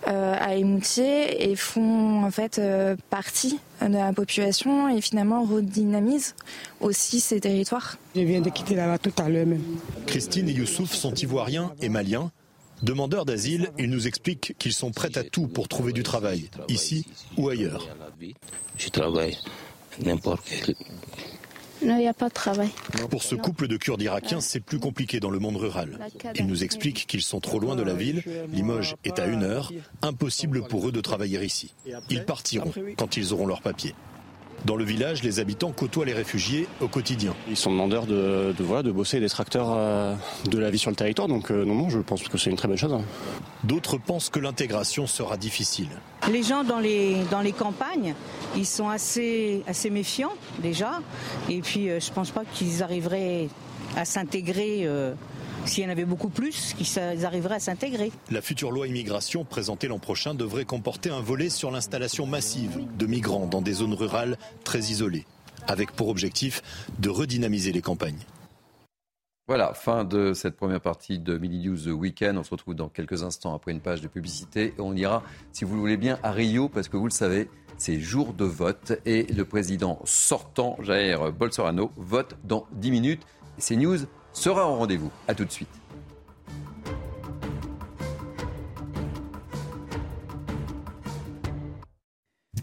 [0.07, 6.37] euh, à Émoutier et font en fait euh, partie de la population et finalement redynamisent
[6.81, 7.99] aussi ces territoires.
[8.14, 9.62] Je viens de quitter là-bas tout à l'heure même.
[10.07, 12.31] Christine et Youssouf sont ivoiriens et maliens.
[12.83, 17.07] Demandeurs d'asile, ils nous expliquent qu'ils sont prêts à tout pour trouver du travail, ici
[17.37, 17.87] ou ailleurs.
[18.77, 19.37] Je travaille
[20.05, 20.75] n'importe quel.
[21.83, 22.69] Non, il n'y a pas de travail.
[23.11, 25.99] Pour ce couple de Kurdes irakiens, c'est plus compliqué dans le monde rural.
[26.35, 28.23] Ils nous expliquent qu'ils sont trop loin de la ville.
[28.53, 29.73] Limoges est à une heure.
[30.03, 31.73] Impossible pour eux de travailler ici.
[32.11, 33.95] Ils partiront quand ils auront leurs papiers.
[34.66, 37.35] Dans le village, les habitants côtoient les réfugiés au quotidien.
[37.49, 40.14] Ils sont demandeurs de, de, voilà, de bosser des tracteurs euh,
[40.51, 42.57] de la vie sur le territoire, donc euh, non, non, je pense que c'est une
[42.57, 42.92] très bonne chose.
[42.92, 43.03] hein.
[43.64, 45.88] D'autres pensent que l'intégration sera difficile.
[46.31, 48.14] Les gens dans les, dans les campagnes,
[48.55, 51.01] ils sont assez, assez méfiants déjà.
[51.49, 53.49] Et puis, euh, je ne pense pas qu'ils arriveraient
[53.96, 54.83] à s'intégrer.
[54.85, 55.14] euh,
[55.66, 58.11] S'il y en avait beaucoup plus, qu'ils arriveraient à s'intégrer.
[58.31, 63.07] La future loi immigration présentée l'an prochain devrait comporter un volet sur l'installation massive de
[63.07, 65.27] migrants dans des zones rurales très isolées,
[65.68, 66.62] avec pour objectif
[66.99, 68.18] de redynamiser les campagnes.
[69.46, 72.38] Voilà, fin de cette première partie de Mini News Weekend.
[72.38, 74.75] On se retrouve dans quelques instants après une page de publicité.
[74.79, 77.99] On ira, si vous le voulez bien, à Rio, parce que vous le savez, c'est
[77.99, 83.23] jour de vote et le président sortant, Jair Bolsonaro, vote dans 10 minutes.
[83.59, 85.11] Et CNews sera au rendez-vous.
[85.29, 85.69] À tout de suite.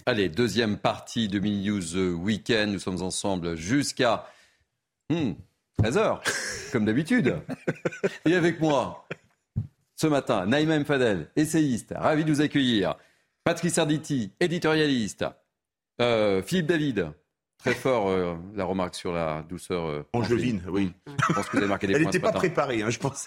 [0.06, 2.72] Allez, deuxième partie de Mini News Weekend.
[2.72, 4.26] Nous sommes ensemble jusqu'à
[5.10, 5.34] hmm,
[5.84, 6.22] 13h,
[6.72, 7.36] comme d'habitude.
[8.26, 9.06] Et avec moi,
[9.96, 10.86] ce matin, Naïma M.
[10.86, 12.96] Fadel, essayiste, ravi de vous accueillir.
[13.44, 15.26] Patrice Arditi, éditorialiste.
[16.00, 17.12] Euh, Philippe David,
[17.58, 19.86] très fort euh, la remarque sur la douceur.
[19.86, 20.92] Euh, Angevine, oui.
[21.28, 22.08] Je pense que vous avez marqué des Elle points.
[22.12, 22.40] n'était pas matin.
[22.40, 23.26] préparée, hein, je pense.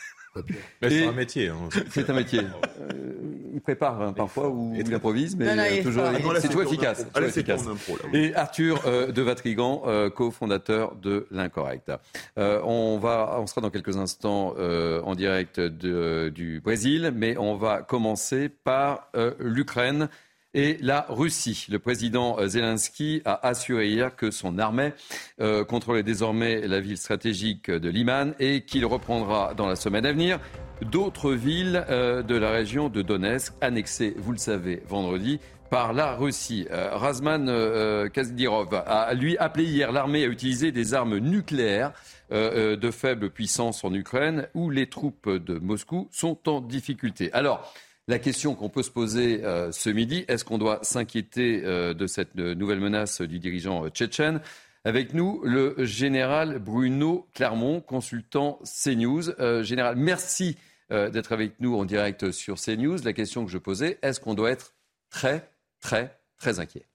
[0.80, 1.48] Mais c'est un métier.
[1.48, 1.56] hein.
[1.90, 2.38] C'est un métier.
[2.38, 3.12] Euh,
[3.52, 6.12] il prépare hein, parfois ou il improvise, mais Non, non, il est toujours, fort.
[6.14, 7.04] Ah là, c'est toujours efficace.
[7.12, 7.66] toujours efficace.
[7.66, 8.18] impro, là, oui.
[8.26, 11.90] Et Arthur euh, de Vatrigan, euh, cofondateur de l'Incorrect.
[12.38, 17.36] Euh, on, va, on sera dans quelques instants euh, en direct de- du Brésil, mais
[17.36, 20.08] on va commencer par euh, l'Ukraine
[20.54, 21.66] et la Russie.
[21.70, 24.92] Le président euh, Zelensky a assuré hier que son armée
[25.40, 30.12] euh, contrôlait désormais la ville stratégique de Liman et qu'il reprendra dans la semaine à
[30.12, 30.40] venir
[30.82, 35.38] d'autres villes euh, de la région de Donetsk, annexées, vous le savez, vendredi
[35.70, 36.66] par la Russie.
[36.70, 41.92] Euh, Razman euh, Kadyrov a lui appelé hier l'armée à utiliser des armes nucléaires
[42.32, 47.32] euh, euh, de faible puissance en Ukraine, où les troupes de Moscou sont en difficulté.
[47.32, 47.72] Alors,
[48.11, 52.09] la question qu'on peut se poser euh, ce midi, est-ce qu'on doit s'inquiéter euh, de
[52.09, 54.40] cette euh, nouvelle menace du dirigeant tchétchène?
[54.85, 59.23] Avec nous, le général Bruno Clermont, consultant CNews.
[59.62, 60.57] Général, merci
[60.88, 62.96] d'être avec nous en direct sur CNews.
[63.05, 64.73] La question que je posais, est-ce qu'on doit être
[65.11, 66.87] très, très, très inquiet?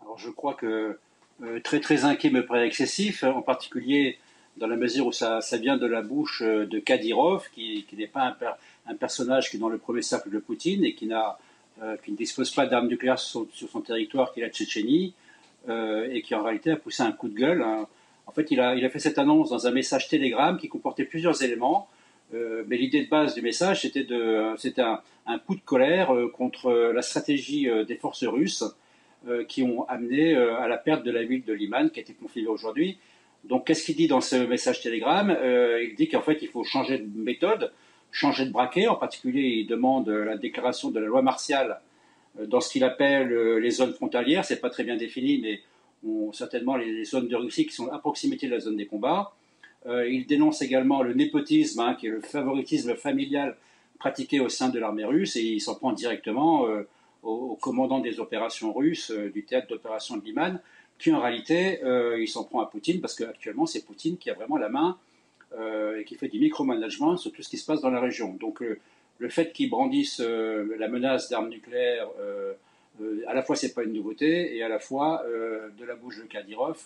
[0.00, 1.00] Alors je crois que
[1.64, 4.18] très très inquiet me paraît excessif, en particulier
[4.56, 8.22] dans la mesure où ça, vient de la bouche de Kadyrov, qui, qui n'est pas
[8.22, 8.36] un,
[8.88, 11.38] un personnage qui est dans le premier cercle de Poutine et qui, n'a,
[11.82, 15.14] euh, qui ne dispose pas d'armes nucléaires sur son, territoire, qui est la Tchétchénie,
[15.68, 17.62] euh, et qui en réalité a poussé un coup de gueule.
[17.62, 17.86] hein.
[18.26, 21.04] En fait, il a, il a fait cette annonce dans un message Telegram qui comportait
[21.04, 21.88] plusieurs éléments.
[22.30, 24.06] mais l'idée de base du message, c'était
[24.82, 28.64] un, coup de colère contre la stratégie des forces russes
[29.48, 32.46] qui ont amené à la perte de la ville de Liman, qui a été confiée
[32.46, 32.98] aujourd'hui.
[33.44, 35.34] Donc, qu'est-ce qu'il dit dans ce message télégramme
[35.80, 37.72] Il dit qu'en fait, il faut changer de méthode,
[38.10, 38.88] changer de braquet.
[38.88, 41.80] En particulier, il demande la déclaration de la loi martiale
[42.46, 44.44] dans ce qu'il appelle les zones frontalières.
[44.44, 45.60] C'est pas très bien défini, mais
[46.32, 49.32] certainement les, zones de Russie qui sont à proximité de la zone des combats.
[49.86, 53.56] Euh, il dénonce également le népotisme, hein, qui est le favoritisme familial
[53.98, 56.86] pratiqué au sein de l'armée russe, et il s'en prend directement euh,
[57.22, 60.60] au, commandant des opérations russes euh, du théâtre d'opération de Liman,
[60.98, 61.78] qui en réalité,
[62.18, 64.98] il s'en prend à Poutine, parce qu'actuellement, c'est Poutine qui a vraiment la main
[65.56, 68.34] et qui fait du micromanagement sur tout ce qui se passe dans la région.
[68.34, 72.08] Donc le fait qu'il brandisse la menace d'armes nucléaires
[73.00, 75.94] euh, à la fois, c'est pas une nouveauté, et à la fois, euh, de la
[75.94, 76.78] bouche de Kadyrov,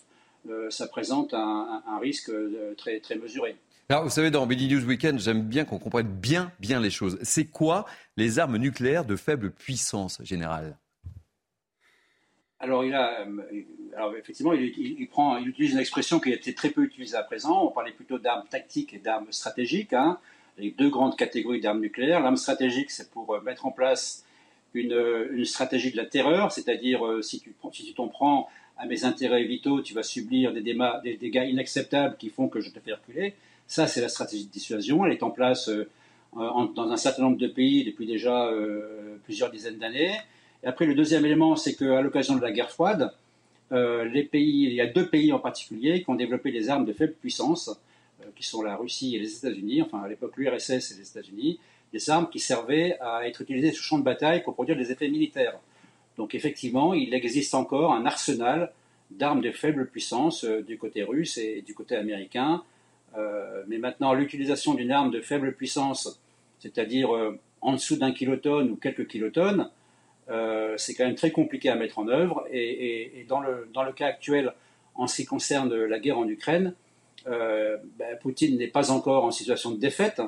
[0.49, 2.31] euh, ça présente un, risque
[2.77, 3.57] très, très mesuré.
[3.89, 7.19] Alors, vous savez, dans BD News Weekend, j'aime bien qu'on comprenne bien, bien les choses.
[7.23, 7.85] C'est quoi
[8.17, 10.77] les armes nucléaires de faible puissance générale
[12.63, 13.27] alors, il a,
[13.97, 17.65] alors, effectivement, il, utilise une expression qui a été très peu utilisée à présent.
[17.65, 19.93] On parlait plutôt d'armes tactiques et d'armes stratégiques.
[19.93, 20.19] Hein.
[20.59, 22.21] Les deux grandes catégories d'armes nucléaires.
[22.21, 24.25] L'arme stratégique, c'est pour mettre en place
[24.75, 28.49] une, stratégie de la terreur, c'est-à-dire euh, si tu si t'en prends
[28.79, 32.79] à mes intérêts vitaux, tu vas subir des, dégâts inacceptables qui font que je te
[32.79, 33.35] fais reculer.
[33.67, 35.05] Ça, c'est la stratégie de dissuasion.
[35.05, 35.89] Elle est en place euh,
[36.33, 40.15] dans un certain nombre de pays depuis déjà euh, plusieurs dizaines d'années.
[40.63, 43.13] Et après, le deuxième élément, c'est qu'à l'occasion de la guerre froide,
[43.71, 47.15] pays, il y a deux pays en particulier qui ont développé des armes de faible
[47.15, 47.71] puissance,
[48.37, 51.59] qui sont la Russie et les États-Unis, enfin à l'époque l'URSS et les États-Unis,
[51.93, 55.09] des armes qui servaient à être utilisées sur champ de bataille pour produire des effets
[55.09, 55.59] militaires.
[56.17, 58.73] Donc effectivement, il existe encore un arsenal
[59.11, 62.63] d'armes de faible puissance euh, du côté russe et, du côté américain.
[63.17, 66.19] Euh, mais maintenant, l'utilisation d'une arme de faible puissance,
[66.61, 69.69] c'est-à-dire euh, en dessous d'un kilotonne ou quelques kilotonnes,
[70.29, 72.47] c'est quand même très compliqué à mettre en œuvre.
[72.51, 74.53] Et, dans, le, dans, le, cas actuel,
[74.95, 76.75] en ce qui concerne la guerre en Ukraine,
[77.27, 80.21] ben, Poutine n'est pas encore en situation de défaite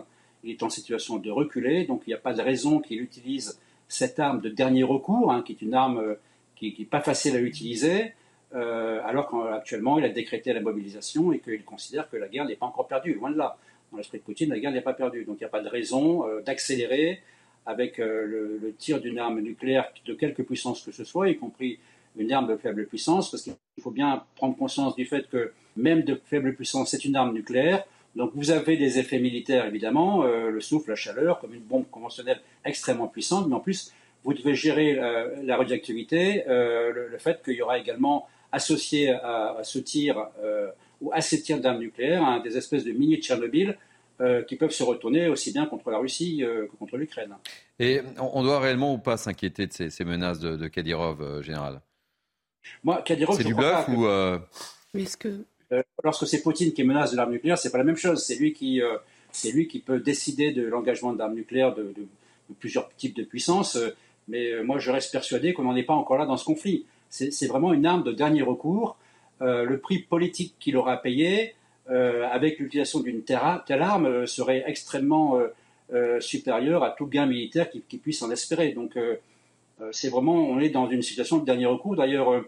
[0.45, 3.59] il est en situation de reculer, donc il n'y a pas de raison qu'il utilise
[3.89, 6.15] cette arme de dernier recours, hein, qui est une arme euh,
[6.57, 8.13] qui n'est pas facile à utiliser,
[8.55, 12.57] euh, alors qu'actuellement il a décrété la mobilisation et qu'il considère que la guerre n'est
[12.57, 13.57] pas encore perdue, loin de là.
[13.91, 15.69] Dans l'esprit de Poutine, la guerre n'est pas perdue, donc il n'y a pas de
[15.69, 17.21] raison euh, d'accélérer
[17.67, 21.79] avec le, le, tir d'une arme nucléaire de quelque puissance que ce soit, y compris
[22.17, 26.03] une arme de faible puissance, parce qu'il faut bien prendre conscience du fait que même
[26.03, 27.85] de faible puissance, c'est une arme nucléaire,
[28.17, 31.87] donc vous avez des effets militaires évidemment, euh, le souffle, la chaleur, comme une bombe
[31.91, 37.43] conventionnelle extrêmement puissante, mais en plus vous devez gérer euh, la radioactivité, euh, le, fait
[37.43, 40.29] qu'il y aura également associé à, ce tir
[41.01, 43.19] ou à ces tirs d'armes nucléaires hein, des espèces de mini
[44.19, 47.35] Tchernobyl qui peuvent se retourner aussi bien contre la Russie que contre l'Ukraine.
[47.79, 51.81] Et on doit réellement ou pas s'inquiéter de ces, menaces de, Kadyrov, général?
[52.83, 54.07] Moi, Kadyrov, c'est du bluff ou
[54.95, 57.97] Est-ce que euh, lorsque c'est Poutine qui menace de l'arme nucléaire, c'est pas la même
[57.97, 58.23] chose.
[58.23, 58.97] C'est lui qui, euh,
[59.33, 61.93] c'est lui qui peut décider de l'engagement d'armes nucléaires de,
[62.61, 63.77] plusieurs types de puissances.
[63.77, 63.97] Euh,
[64.29, 66.87] mais moi, je reste persuadé qu'on n'en est pas encore là dans ce conflit.
[67.11, 68.97] C'est vraiment une arme de dernier recours.
[69.41, 71.55] le prix politique qu'il aura payé
[71.89, 75.39] avec l'utilisation d'une telle arme serait extrêmement
[76.21, 78.73] supérieur à tout gain militaire qui, puisse en espérer.
[78.73, 78.99] Donc,
[79.93, 81.97] c'est vraiment, on est dans une situation de dernier recours.
[81.97, 82.45] D'ailleurs,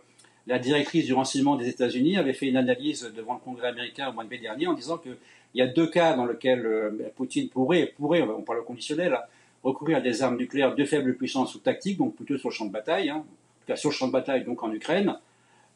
[0.46, 4.12] la directrice du renseignement des États-Unis avait fait une analyse devant le Congrès américain au
[4.12, 5.16] mois de mai dernier en disant qu'il
[5.54, 9.18] y a deux cas dans lesquels euh, Poutine pourrait, pourrait, on parle au conditionnel,
[9.64, 12.66] recourir à des armes nucléaires de faible puissance ou tactique, donc plutôt sur le champ
[12.66, 15.16] de bataille, hein, en tout cas sur le champ de bataille, donc en Ukraine.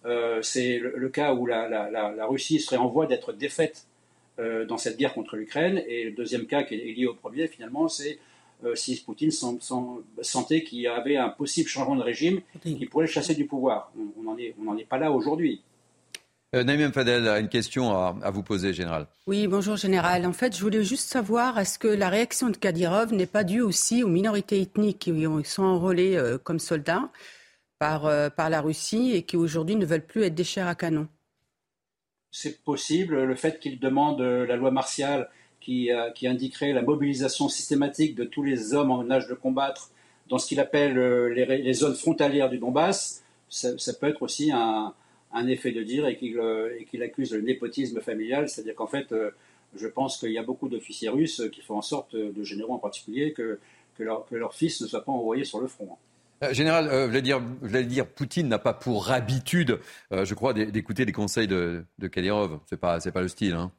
[0.07, 3.87] Euh, c'est le, cas où la, Russie serait en voie d'être défaite
[4.39, 5.83] euh, dans cette guerre contre l'Ukraine.
[5.87, 8.19] Et le deuxième cas qui est lié au premier, finalement, c'est
[8.65, 13.11] euh, si Poutine sentait qu'il y avait un possible changement de régime qui pourrait le
[13.11, 13.93] chasser du pouvoir.
[14.19, 15.63] On n'en est, est, pas là aujourd'hui.
[16.55, 19.07] Euh, Naïm Fadel a une question à, vous poser, Général.
[19.27, 20.27] Oui, bonjour, Général.
[20.27, 23.61] En fait, je voulais juste savoir, est-ce que la réaction de Kadyrov n'est pas due
[23.61, 27.09] aussi aux minorités ethniques qui sont enrôlées euh, comme soldats?
[27.81, 28.03] Par,
[28.35, 31.09] par la Russie et qui aujourd'hui ne veulent plus être des chairs à canon
[32.31, 33.25] C'est possible.
[33.25, 35.29] Le fait qu'il demande la loi martiale
[35.69, 39.91] euh, qui, indiquerait la mobilisation systématique de tous les hommes en âge de combattre
[40.29, 44.95] dans ce qu'il appelle euh, les, zones frontalières du Donbass, ça, peut être aussi un,
[45.47, 49.15] effet de dire et qu'il euh, accuse le népotisme familial, c'est-à-dire qu'en fait,
[49.77, 52.79] je pense qu'il y a beaucoup d'officiers russes qui font en sorte, de généraux en
[52.79, 53.61] particulier, que,
[53.97, 55.91] que, leur, fils ne soit pas envoyé sur le front.
[56.53, 59.79] Général, euh, je voulais dire, Poutine n'a pas pour habitude,
[60.11, 62.61] je crois, d'écouter les conseils de, de Kadyrov.
[62.67, 63.55] C'est pas, c'est pas le style.
[63.55, 63.73] Hein.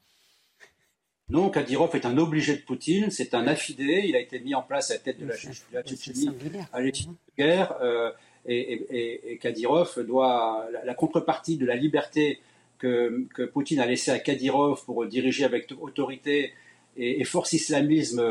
[1.32, 4.62] Non, Kadyrov est un obligé de Poutine, c'est un affidé, il a été mis en
[4.62, 6.30] place à la tête de la, Tchétchénie
[6.74, 8.12] à l'échelle de guerre, euh,
[8.46, 12.42] et, Kadyrov doit, la, contrepartie de la liberté
[12.80, 16.52] que, Poutine a laissée à Kadyrov pour diriger avec autorité
[16.98, 18.22] et, force islamisme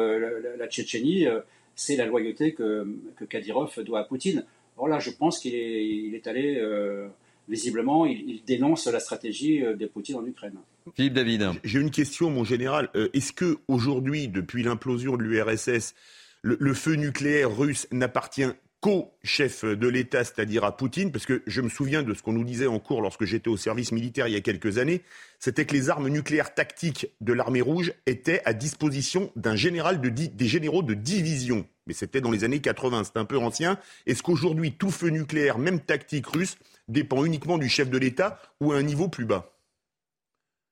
[0.58, 1.40] la, Tchétchénie, euh,
[1.80, 4.44] c'est la loyauté que, que Kadyrov doit à Poutine.
[4.76, 7.08] Or là, je pense qu'il est, il est allé, euh,
[7.48, 10.58] visiblement, il, dénonce la stratégie de Poutine en Ukraine.
[10.94, 11.46] Philippe David.
[11.64, 12.90] J'ai une question, mon général.
[12.96, 15.94] Euh, est-ce que aujourd'hui, depuis l'implosion de l'URSS,
[16.42, 21.60] le, feu nucléaire russe n'appartient qu'au chef de l'État, c'est-à-dire à Poutine, parce que je
[21.60, 24.32] me souviens de ce qu'on nous disait en cours lorsque j'étais au service militaire il
[24.32, 25.02] y a quelques années,
[25.38, 30.08] c'était que les armes nucléaires tactiques de l'armée rouge étaient à disposition d'un général de
[30.08, 31.66] des généraux de division.
[31.86, 33.78] Mais c'était dans les années 80, c'est un peu ancien.
[34.06, 36.56] Est-ce qu'aujourd'hui tout feu nucléaire, même tactique russe,
[36.88, 39.52] dépend uniquement du chef de l'État ou à un niveau plus bas?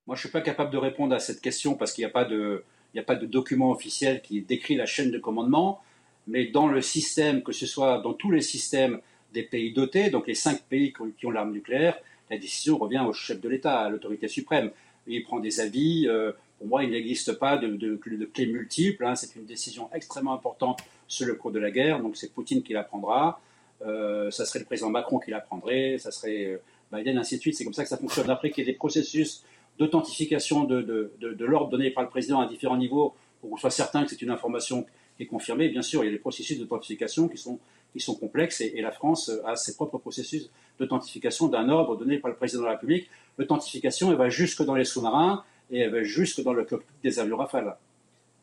[0.07, 3.03] Moi, je ne suis pas capable de répondre à cette question parce qu'il n'y a
[3.05, 5.83] pas de document officiel qui décrit la chaîne de commandement.
[6.28, 9.00] Mais dans le système, que ce soit dans tous les systèmes
[9.32, 11.98] des pays dotés, donc les cinq pays qui ont l'arme nucléaire,
[12.30, 14.70] la décision revient au chef de l'État, à l'autorité suprême.
[15.06, 16.06] Il prend des avis.
[16.06, 19.04] Euh, pour moi, il n'existe pas de, de, de clés multiples.
[19.04, 19.14] Hein.
[19.14, 22.00] C'est une décision extrêmement importante sur le cours de la guerre.
[22.00, 23.40] Donc c'est Poutine qui la prendra.
[23.86, 25.96] Euh, ça serait le président Macron qui la prendrait.
[25.98, 26.58] Ça serait euh,
[26.92, 27.56] Biden, ainsi de suite.
[27.56, 28.28] C'est comme ça que ça fonctionne.
[28.28, 29.44] Après qu'il y ait des processus
[29.78, 34.10] d'authentification de, l'ordre donné par le président à différents niveaux pour qu'on soit certain que
[34.10, 34.84] c'est une information
[35.20, 35.68] est confirmée.
[35.68, 37.59] Bien sûr, il y a des processus d'authentification qui sont,
[37.92, 42.31] qui sont complexes et, la France a ses propres processus d'authentification d'un ordre donné par
[42.31, 43.09] le président de la République.
[43.37, 47.18] L'authentification, elle va jusque dans les sous-marins et elle va jusque dans le cockpit des
[47.18, 47.76] avions Rafale.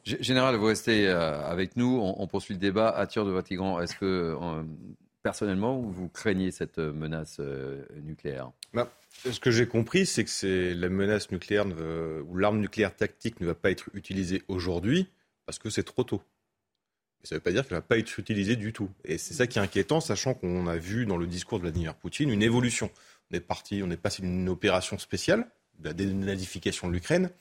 [0.06, 2.00] Général, vous restez euh, avec nous.
[2.00, 2.90] On, poursuit le débat.
[2.90, 4.64] À tir de Vatican, est-ce que euh,
[5.24, 8.52] personnellement, vous craignez cette menace euh, nucléaire?
[8.74, 13.42] Bah, ce que j'ai compris, c'est que c'est la menace nucléaire ou l'arme nucléaire tactique
[13.42, 15.08] ne va pas être utilisée aujourd'hui
[15.48, 16.22] parce que c'est trop tôt.
[17.26, 18.90] Ça ne veut pas dire qu'elle ne va pas être utilisée du tout.
[19.04, 21.96] Et c'est ça qui est inquiétant, sachant qu'on a vu dans le discours de Vladimir
[21.96, 22.92] Poutine une évolution.
[23.32, 25.48] On est parti, on est passé d'une opération spéciale,
[25.80, 27.32] de la dénazification de l'Ukraine,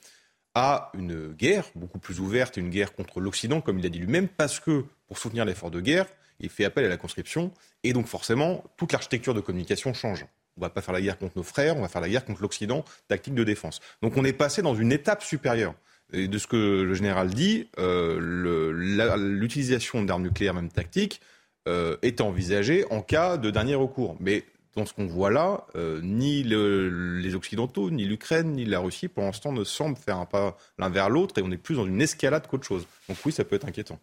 [0.55, 4.29] à une guerre beaucoup plus ouverte, une guerre contre l'Occident, comme il a dit lui-même,
[4.29, 6.07] parce que pour soutenir l'effort de guerre,
[6.41, 10.25] il fait appel à la conscription, et donc forcément, toute l'architecture de communication change.
[10.57, 12.41] On va pas faire la guerre contre nos frères, on va faire la guerre contre
[12.41, 13.81] l'Occident, tactique de défense.
[14.01, 15.75] Donc on est passé dans une étape supérieure.
[16.13, 18.21] Et de ce que le général dit, euh,
[19.17, 21.21] l'utilisation d'armes nucléaires, même tactiques,
[21.67, 24.17] euh, est envisagée en cas de dernier recours.
[24.21, 24.45] Mais
[24.77, 29.25] dans ce qu'on voit là, euh, ni les Occidentaux, ni l'Ukraine, ni la Russie, pour
[29.25, 32.03] l'instant, ne semblent faire un pas l'un vers l'autre et on est plus dans une
[32.03, 32.87] escalade qu'autre chose.
[33.09, 33.99] Donc oui, ça peut être inquiétant.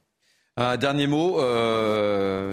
[0.57, 1.39] Un dernier mot,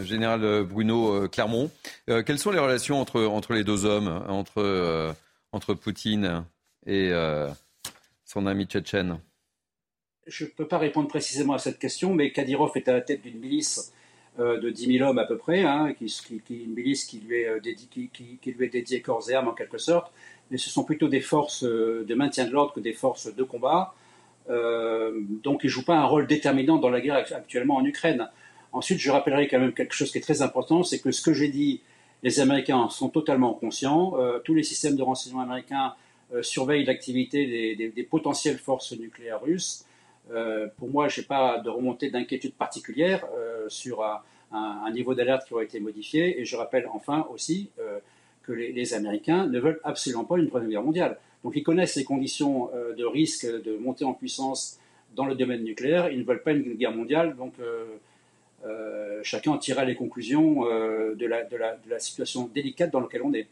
[0.05, 1.71] général Bruno Clermont.
[2.07, 5.15] Quelles sont les relations entre, entre les deux hommes, entre,
[5.51, 6.45] entre Poutine
[6.87, 7.13] et
[8.25, 9.19] son ami tchétchène?
[10.29, 13.23] Je ne peux pas répondre précisément à cette question, mais Kadyrov est à la tête
[13.23, 13.93] d'une milice
[14.39, 18.39] de 10 000 hommes à peu près, hein, une milice qui lui, est dédiée, qui,
[18.45, 20.13] lui est dédiée corps et âme en quelque sorte,
[20.53, 23.95] mais ce sont plutôt des forces de maintien de l'ordre que des forces de combat.
[24.51, 25.13] Euh,
[25.43, 28.29] donc il ne joue pas un rôle déterminant dans la guerre actuellement en Ukraine.
[28.73, 31.33] Ensuite, je rappellerai quand même quelque chose qui est très important, c'est que ce que
[31.33, 31.81] j'ai dit,
[32.23, 34.15] les Américains sont totalement conscients.
[34.19, 35.95] Euh, tous les systèmes de renseignement américains
[36.35, 39.85] euh, surveillent l'activité des, potentielles forces nucléaires russes.
[40.77, 43.25] Pour moi, je n'ai pas de remontée d'inquiétude particulière
[43.69, 44.03] sur
[44.53, 46.41] un, niveau d'alerte qui aurait été modifié.
[46.41, 47.71] Et je rappelle enfin aussi
[48.49, 51.19] que les, Américains ne veulent absolument pas une Première Guerre mondiale.
[51.45, 54.79] Donc ils connaissent les conditions euh, de risque de montée en puissance
[55.15, 56.11] dans le domaine nucléaire.
[56.11, 57.37] Ils ne veulent pas une guerre mondiale.
[57.37, 57.85] Donc euh,
[58.67, 63.47] euh, chacun en tirera les conclusions de la, situation délicate dans laquelle on est.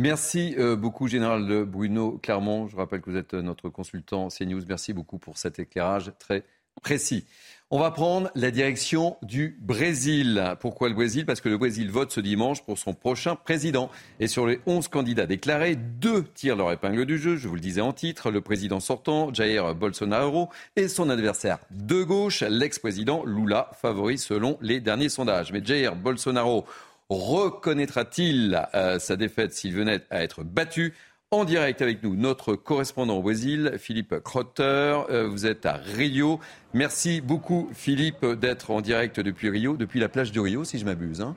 [0.00, 2.68] Merci beaucoup, Général Bruno Clermont.
[2.68, 4.62] Je rappelle que vous êtes notre consultant CNews.
[4.66, 6.44] Merci beaucoup pour cet éclairage très
[6.80, 7.26] précis.
[7.70, 10.56] On va prendre la direction du Brésil.
[10.60, 11.26] Pourquoi le Brésil?
[11.26, 13.90] Parce que le Brésil vote ce dimanche pour son prochain président.
[14.20, 17.36] Et sur les 11 candidats déclarés, deux tirent leur épingle du jeu.
[17.36, 22.02] Je vous le disais en titre, le président sortant, Jair Bolsonaro, et son adversaire de
[22.02, 25.52] gauche, l'ex-président Lula, favori selon les derniers sondages.
[25.52, 26.64] Mais Jair Bolsonaro
[27.10, 30.94] reconnaîtra-t-il euh, sa défaite s'il venait à être battu
[31.32, 34.62] en direct avec nous, notre correspondant au Brésil, Philippe Crotter.
[34.62, 36.40] Euh, vous êtes à Rio.
[36.74, 40.84] Merci beaucoup, Philippe, d'être en direct depuis Rio, depuis la plage de Rio, si je
[40.84, 41.20] m'abuse.
[41.20, 41.36] Hein.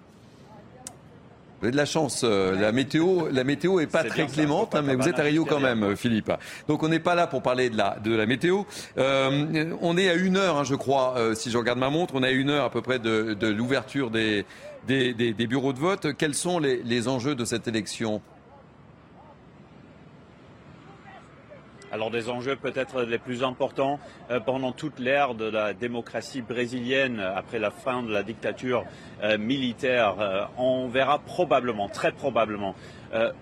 [1.60, 2.24] Vous avez de la chance.
[2.24, 5.46] Euh, la météo, la météo est pas très clémente, hein, mais vous êtes à Rio
[5.46, 6.32] quand même, Philippe.
[6.68, 8.64] Donc on n'est pas là pour parler de la de la météo.
[8.98, 12.24] Euh, on est à une heure, hein, je crois, si je regarde ma montre, on
[12.24, 14.44] est à une heure à peu près de, de l'ouverture des
[14.88, 16.14] des, bureaux de vote.
[16.18, 18.22] Quels sont les, les enjeux de cette élection
[21.94, 24.00] Alors des enjeux peut-être les plus importants
[24.32, 28.84] euh, pendant toute l'ère de la démocratie brésilienne, après la fin de la dictature
[29.22, 32.74] euh, militaire, euh, on verra probablement, très probablement,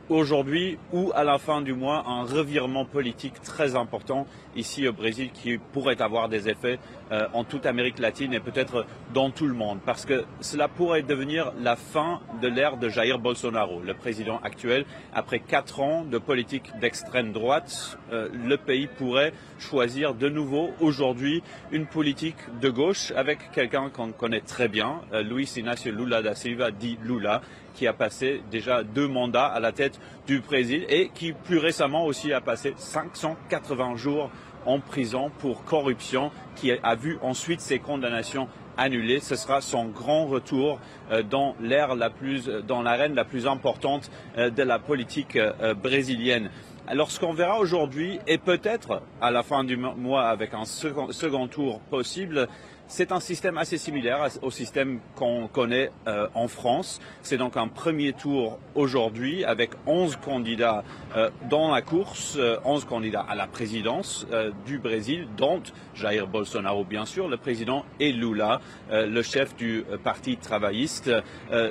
[0.10, 5.32] aujourd'hui ou à la fin du mois un revirement politique très important ici au Brésil
[5.34, 6.80] qui pourrait avoir des effets
[7.12, 11.02] euh, en toute Amérique latine et peut-être dans tout le monde, parce que cela pourrait
[11.02, 14.86] devenir la fin de l'ère de Jair Bolsonaro, le président actuel.
[15.14, 21.44] Après quatre ans de politique d'extrême droite, euh, le pays pourrait choisir de nouveau aujourd'hui
[21.72, 26.36] une politique de gauche avec quelqu'un qu'on connaît très bien, euh, Luis Inácio Lula da
[26.36, 27.42] Silva, dit Lula,
[27.74, 32.06] qui a passé déjà deux mandats à la tête du Brésil et qui plus récemment
[32.06, 34.30] aussi a passé 580 jours
[34.66, 38.48] en prison pour corruption, qui a vu ensuite ses condamnations
[38.78, 39.20] annulées.
[39.20, 40.80] Ce sera son grand retour
[41.12, 45.74] euh, dans l'ère la plus, dans l'arène la plus importante euh, de la politique euh,
[45.74, 46.50] brésilienne.
[46.88, 51.48] Alors ce qu'on verra aujourd'hui, et peut-être à la fin du mois avec un second
[51.48, 52.48] tour possible,
[52.92, 57.00] c'est un système assez similaire au système qu'on connaît euh, en France.
[57.22, 60.84] C'est donc un premier tour aujourd'hui avec 11 candidats
[61.16, 64.28] euh, dans la course, 11 euh, candidats à la présidence
[64.66, 65.64] du Brésil, dont
[65.96, 68.60] Jair Bolsonaro bien sûr, le président et Lula,
[68.92, 71.12] le chef du Parti travailliste.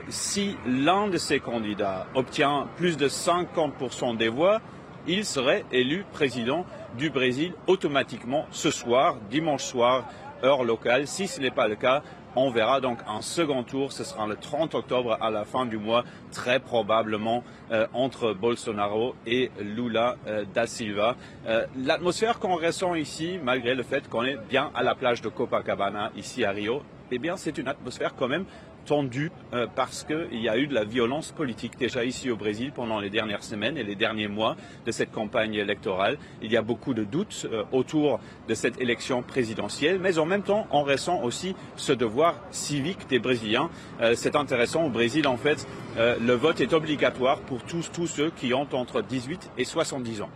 [0.09, 4.61] si l'un de ces candidats obtient plus de 50% des voix,
[5.07, 6.65] il serait élu président
[6.97, 10.05] du Brésil automatiquement ce soir, dimanche soir,
[10.45, 11.07] heure locale.
[11.07, 12.03] Si ce n'est pas le cas,
[12.37, 13.93] on verra donc un second tour.
[13.93, 19.15] Ce sera le 30 octobre à la fin du mois, très probablement euh, entre Bolsonaro
[19.27, 21.17] et Lula euh, da Silva.
[21.47, 25.29] Euh, l'atmosphère qu'on ressent ici, malgré le fait qu'on est bien à la plage de
[25.29, 26.83] Copacabana, ici à Rio,
[27.13, 28.45] eh bien, c'est une atmosphère quand même
[28.85, 32.73] tendu euh, parce qu'il y a eu de la violence politique déjà ici au Brésil
[32.75, 34.57] pendant les dernières semaines et les derniers mois
[34.87, 36.19] de cette campagne électorale.
[36.43, 40.43] Il y a beaucoup de doutes euh, autour de cette élection présidentielle, mais en même
[40.43, 43.71] temps, on ressent aussi ce devoir civique des Brésiliens.
[44.01, 45.67] Euh, c'est intéressant, au Brésil, en fait,
[45.97, 50.31] le vote est obligatoire pour tous, tous ceux qui ont entre 18 et 70 ans.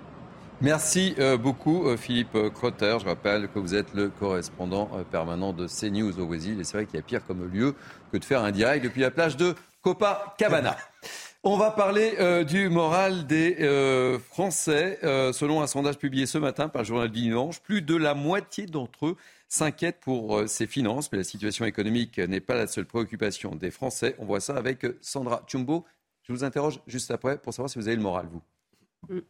[0.64, 2.96] Merci beaucoup Philippe Crotter.
[2.98, 6.86] Je rappelle que vous êtes le correspondant permanent de CNews au Brésil et c'est vrai
[6.86, 7.74] qu'il y a pire comme lieu
[8.10, 10.78] que de faire un direct depuis la plage de Copacabana.
[11.42, 14.98] On va parler euh, du moral des euh, Français.
[15.04, 18.64] Euh, selon un sondage publié ce matin par le journal Dimanche, plus de la moitié
[18.64, 19.16] d'entre eux
[19.50, 21.12] s'inquiètent pour ses finances.
[21.12, 24.16] Mais la situation économique n'est pas la seule préoccupation des Français.
[24.18, 25.84] On voit ça avec Sandra Chumbo.
[26.22, 29.20] Je vous interroge juste après pour savoir si vous avez le moral, vous.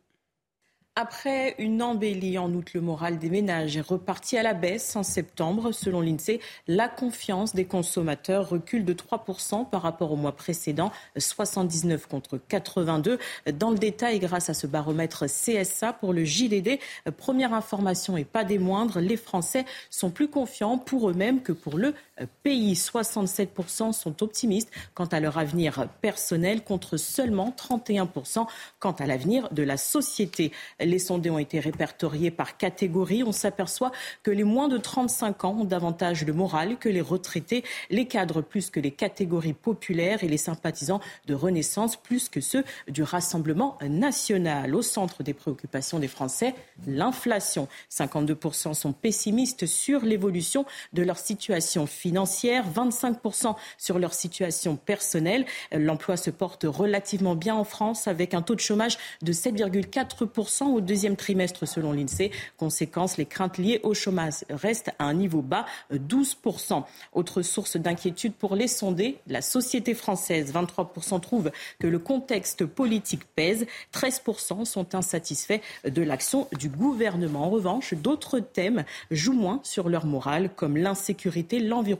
[0.97, 5.03] Après une embellie en août, le moral des ménages est reparti à la baisse en
[5.03, 5.73] septembre.
[5.73, 6.39] Selon l'INSEE,
[6.69, 13.19] la confiance des consommateurs recule de 3% par rapport au mois précédent, 79 contre 82.
[13.55, 16.79] Dans le détail, grâce à ce baromètre CSA pour le JDD,
[17.17, 21.77] première information et pas des moindres, les Français sont plus confiants pour eux-mêmes que pour
[21.77, 21.95] le
[22.43, 22.75] pays.
[22.75, 28.47] 67% sont optimistes quant à leur avenir personnel contre seulement 31%
[28.79, 30.53] quant à l'avenir de la société.
[30.81, 33.23] Les sondés ont été répertoriés par catégorie.
[33.23, 33.93] On s'aperçoit
[34.23, 38.43] que les moins de 35 ans ont davantage de morale que les retraités, les cadres
[38.43, 43.79] plus que les catégories populaires et les sympathisants de Renaissance plus que ceux du Rassemblement
[43.83, 44.75] national.
[44.75, 46.55] Au centre des préoccupations des Français,
[46.87, 47.69] l'inflation.
[47.91, 55.45] 52% sont pessimistes sur l'évolution de leur situation financière, 25% sur leur situation personnelle.
[55.73, 60.81] L'emploi se porte relativement bien en France avec un taux de chômage de 7,4% au
[60.81, 62.31] deuxième trimestre selon l'INSEE.
[62.57, 66.85] Conséquence, les craintes liées au chômage restent à un niveau bas, 12%.
[67.13, 70.53] Autre source d'inquiétude pour les sondés, la société française.
[70.53, 73.67] 23% trouvent que le contexte politique pèse.
[73.93, 77.45] 13% sont insatisfaits de l'action du gouvernement.
[77.45, 81.94] En revanche, d'autres thèmes jouent moins sur leur morale, comme l'insécurité, l'environnement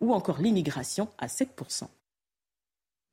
[0.00, 1.86] ou encore l'immigration à 7%.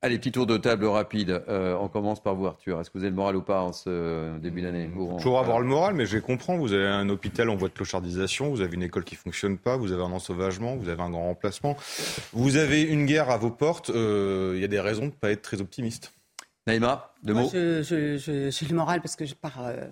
[0.04, 1.44] Allez, petit tour de table rapide.
[1.48, 2.82] Euh, on commence par vous, Arthur.
[2.82, 5.68] Est-ce que vous avez le moral ou pas en ce début d'année Toujours avoir le
[5.68, 6.58] moral, mais je comprends.
[6.58, 9.78] Vous avez un hôpital en voie de clochardisation, vous avez une école qui fonctionne pas,
[9.78, 11.78] vous avez un ensauvagement, vous avez un grand remplacement,
[12.34, 13.92] vous avez une guerre à vos portes.
[13.92, 16.12] Euh, il y a des raisons de ne pas être très optimiste.
[16.68, 17.49] Naïma, deux mots.
[17.51, 19.88] J'ai le moral parce que je pars, euh,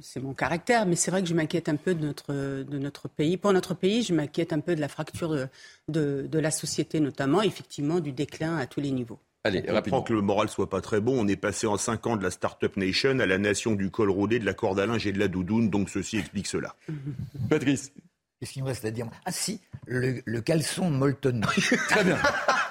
[0.00, 3.08] c'est mon caractère, mais c'est vrai que je m'inquiète un peu de notre, de notre
[3.08, 3.36] pays.
[3.36, 5.48] Pour notre pays, je m'inquiète un peu de la fracture de,
[5.88, 9.18] de, de la société, notamment, effectivement, du déclin à tous les niveaux.
[9.46, 11.22] Allez, on comprend que le moral soit pas très bon.
[11.22, 14.08] On est passé en 5 ans de la Startup Nation à la nation du col
[14.08, 15.68] roulé, de la corde à linge et de la doudoune.
[15.68, 16.74] Donc ceci explique cela.
[17.50, 17.92] Patrice.
[18.40, 19.06] Qu'est-ce qu'il nous reste à dire?
[19.26, 21.42] Ah si, le, caleçon Molton.
[21.88, 22.16] très bien.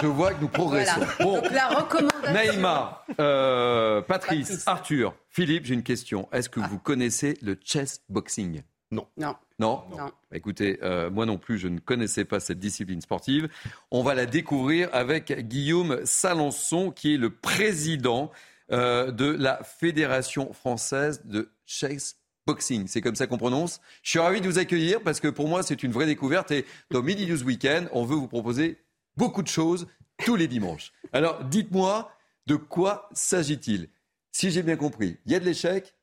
[0.00, 1.00] je vois que nous progressons.
[1.20, 2.32] Bon, la recommandation.
[2.32, 6.28] Naïma, euh, Patrice, Arthur, Philippe, j'ai une question.
[6.32, 8.62] Est-ce que vous connaissez le chess boxing?
[8.90, 9.06] Non.
[9.16, 9.34] Non.
[9.58, 10.10] Non, Non.
[10.32, 13.48] Écoutez, euh, moi non plus, je ne connaissais pas cette discipline sportive.
[13.90, 18.30] On va la découvrir avec Guillaume Salançon, qui est le président
[18.72, 22.16] euh, de la Fédération française de chess
[22.46, 22.86] boxing.
[22.86, 23.80] C'est comme ça qu'on prononce?
[24.02, 26.50] Je suis ravi de vous accueillir parce que pour moi, c'est une vraie découverte.
[26.52, 28.78] Et dans Midi News Weekend, on veut vous proposer
[29.16, 29.86] beaucoup de choses
[30.18, 30.92] tous les dimanches.
[31.12, 32.10] Alors, dites-moi,
[32.46, 33.88] de quoi s'agit-il?
[34.32, 35.94] Si j'ai bien compris, il y a de l'échec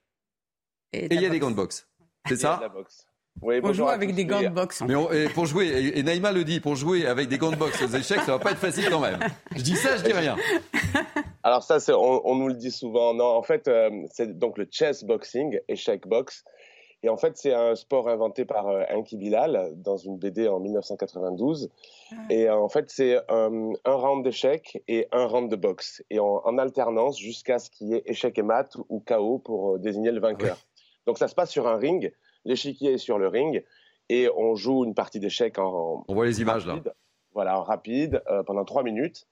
[0.92, 1.88] et il y a des gants de boxe.
[2.28, 2.60] C'est ça?
[3.42, 4.82] On joue avec des gants de boxe.
[4.88, 7.50] mais on- et pour jouer, et, et Naïma le dit, pour jouer avec des gants
[7.52, 9.20] de boxe aux échecs, ça va pas être facile quand même.
[9.56, 10.36] Je dis ça, je dis rien.
[11.42, 13.14] Alors ça, c'est- on, on nous le dit souvent.
[13.16, 16.44] Non, en fait, euh, c'est donc le chess boxing, échec box.
[17.04, 20.60] Et en fait, c'est un sport inventé par euh, Enki Bilal dans une BD en
[20.60, 21.70] 1992.
[22.30, 26.02] Et euh, en fait, c'est euh, un round d'échecs et un round de boxe.
[26.10, 29.76] Et en, en alternance jusqu'à ce qu'il y ait échec et mat ou KO pour
[29.76, 30.58] euh, désigner le vainqueur.
[31.06, 32.14] Donc ça se passe sur un ring.
[32.46, 33.64] L'échiquier est sur le ring.
[34.10, 36.76] Et on joue une partie d'échecs en, On voit les images là.
[37.34, 39.28] voilà, en rapide euh, pendant trois minutes.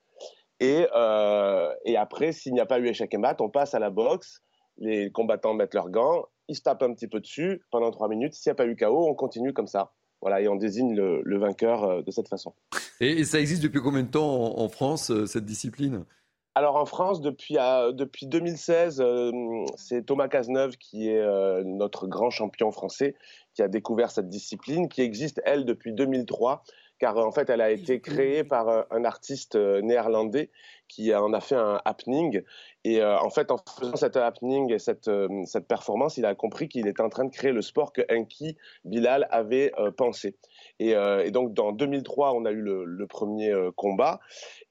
[0.60, 3.80] Et, euh, et après, s'il n'y a pas eu échec et mat, on passe à
[3.80, 4.42] la boxe.
[4.78, 8.34] Les combattants mettent leurs gants, ils se tapent un petit peu dessus pendant trois minutes.
[8.34, 9.94] S'il n'y a pas eu KO, on continue comme ça.
[10.22, 12.54] Voilà, et on désigne le, le vainqueur euh, de cette façon.
[13.00, 16.06] Et, et ça existe depuis combien de temps en, en France, euh, cette discipline?
[16.54, 19.32] Alors en France, depuis, euh, depuis 2016, euh,
[19.78, 23.16] c'est Thomas Cazeneuve qui est euh, notre grand champion français,
[23.54, 26.64] qui a découvert cette discipline, qui existe, elle, depuis 2003,
[27.00, 30.52] car en fait, elle a été créée par un artiste néerlandais
[30.92, 32.44] qui en a fait un happening.
[32.84, 36.36] Et euh, en fait, en faisant cet happening et cette, euh, cette performance, il a
[36.36, 40.36] compris qu'il était en train de créer le sport que Enki Bilal avait euh, pensé.
[40.80, 40.94] Et,
[41.32, 44.20] donc, dans 2003, on a eu le, premier combat.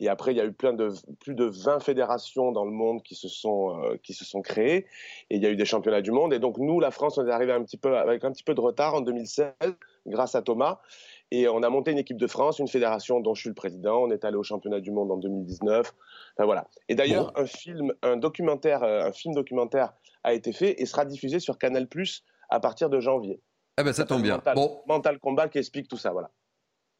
[0.00, 3.02] Et après, il y a eu plein de, plus de 20 fédérations dans le monde
[3.02, 4.86] qui se sont, qui se sont créées.
[5.30, 6.32] Et il y a eu des championnats du monde.
[6.32, 8.54] Et donc, nous, la France, on est arrivé un petit peu, avec un petit peu
[8.54, 9.52] de retard en 2016,
[10.06, 10.80] grâce à Thomas.
[11.32, 14.02] Et on a monté une équipe de France, une fédération dont je suis le président.
[14.02, 15.92] On est allé au championnat du monde en 2019.
[16.36, 16.66] Enfin, voilà.
[16.88, 19.92] Et d'ailleurs, un film, un documentaire, euh, un film documentaire
[20.24, 21.86] a été fait et sera diffusé sur Canal+
[22.48, 23.40] à partir de janvier.
[23.76, 24.36] Ah ben ça tombe bien.
[24.36, 26.30] Mental, Bon, Mental Combat qui explique tout ça, voilà.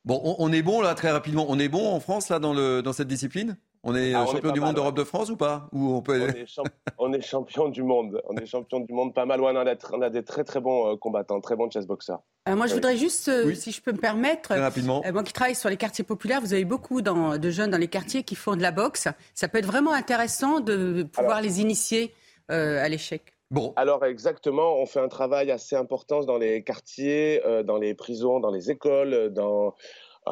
[0.04, 1.44] bon on, on est bon là, très rapidement.
[1.48, 3.58] On est bon en France là dans, le, dans cette discipline?
[3.82, 5.94] On est Ah, euh, on est champion du monde d'Europe de France ou pas Ou
[5.94, 6.20] on peut...
[6.22, 6.62] On est, champ-
[6.98, 8.20] on est champion du monde.
[8.28, 9.40] On est champion du monde pas mal.
[9.40, 12.18] Ouais, on, a, on a des très très bons euh, combattants, très bons chessboxers.
[12.48, 12.76] Euh, moi, je Oui.
[12.78, 13.56] voudrais juste, euh, Oui.
[13.56, 15.02] si je peux me permettre, rapidement.
[15.06, 17.78] euh, moi qui travaille sur les quartiers populaires, vous avez beaucoup dans- de jeunes dans
[17.78, 19.08] les quartiers qui font de la boxe.
[19.34, 22.12] Ça peut être vraiment intéressant de pouvoir les initier
[22.50, 23.22] euh, à l'échec.
[23.52, 23.72] Bon.
[23.76, 28.38] Alors exactement, on fait un travail assez important dans les quartiers, euh, dans les prisons,
[28.40, 29.74] dans les écoles, dans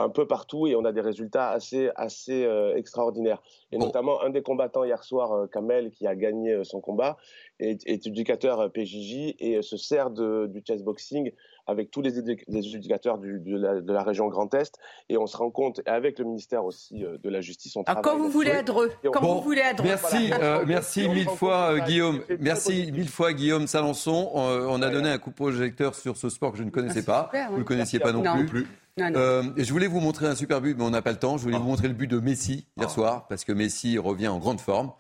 [0.01, 3.43] un peu partout, et on a des résultats assez assez euh, extraordinaires.
[3.73, 7.17] Et notamment un des combattants hier soir, euh, Kamel, qui a gagné euh, son combat,
[7.61, 11.33] est, est éducateur euh, PJJ et euh, se sert de, du chessboxing
[11.67, 14.75] avec tous les, édu- les éducateurs du- de, la, de la région Grand Est,
[15.11, 17.81] et on se rend compte, et avec le ministère aussi euh, de la Justice, on
[17.83, 18.03] Ah, travaille.
[18.05, 18.61] quand vous voulez là-dessus.
[18.61, 19.87] à Dreux, Et on- quand vous voulez à Dreux.
[19.87, 20.61] Merci, Voilà.
[20.61, 22.21] euh, merci mille fois euh, Guillaume.
[22.41, 24.31] Merci mille fois Guillaume Salançon.
[24.35, 27.25] On a donné un coup de projecteur sur ce sport que je ne connaissais pas.
[27.25, 27.59] super, Vous ouais.
[27.59, 28.67] le connaissiez Merci pas non plus.
[28.99, 29.05] Non.
[29.05, 29.19] Non, non.
[29.19, 31.37] Euh, je voulais vous montrer un super but, mais on n'a pas le temps.
[31.39, 32.83] Je voulais vous montrer le but de Messi Ah.
[32.83, 34.93] hier soir, parce que Messi revient en grande forme.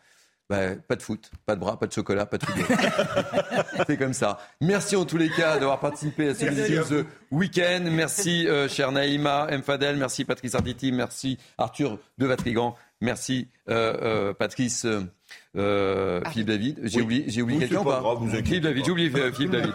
[0.50, 2.76] Ben, pas de foot, pas de bras, pas de chocolat, pas de football.
[3.86, 4.38] C'est comme ça.
[4.62, 7.80] Merci en tous les cas d'avoir participé à ce Week-end.
[7.92, 9.62] Merci, euh, cher Naïma M.
[9.62, 9.96] Fadel.
[9.98, 10.90] Merci, Patrice Arditi.
[10.90, 12.74] Merci, Arthur de Vatrigan.
[13.02, 15.02] Merci, euh, euh, Patrice euh,
[15.56, 16.80] euh, Philippe David.
[16.84, 17.02] J'ai Oui.
[17.04, 19.72] oublié, j'ai oublié Oui, quelqu'un ou pas grave, Philippe David, j'ai oublié Philippe David.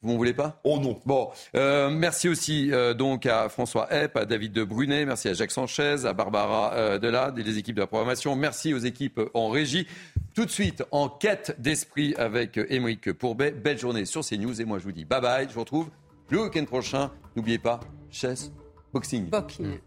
[0.00, 0.60] Vous m'en voulez pas?
[0.62, 1.00] Oh non.
[1.06, 5.34] Bon, euh, merci aussi euh, donc à François Epp, à David de Brunet, merci à
[5.34, 8.36] Jacques Sanchez, à Barbara euh, Delade et les équipes de la programmation.
[8.36, 9.88] Merci aux équipes en régie.
[10.36, 13.50] Tout de suite, en quête d'esprit avec Émeric Pourbet.
[13.50, 15.48] Belle journée sur CNews et moi je vous dis bye bye.
[15.48, 15.88] Je vous retrouve
[16.30, 17.10] le week-end prochain.
[17.34, 18.52] N'oubliez pas, chess,
[18.92, 19.28] boxing.
[19.28, 19.78] Boxing.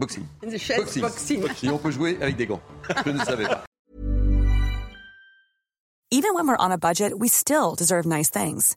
[0.00, 0.24] Boxing.
[0.58, 1.44] Chess boxing.
[1.62, 2.60] Et on peut jouer avec des gants.
[3.06, 3.62] Je ne savais pas.
[6.12, 8.76] Even when we're on a budget, we still deserve nice things.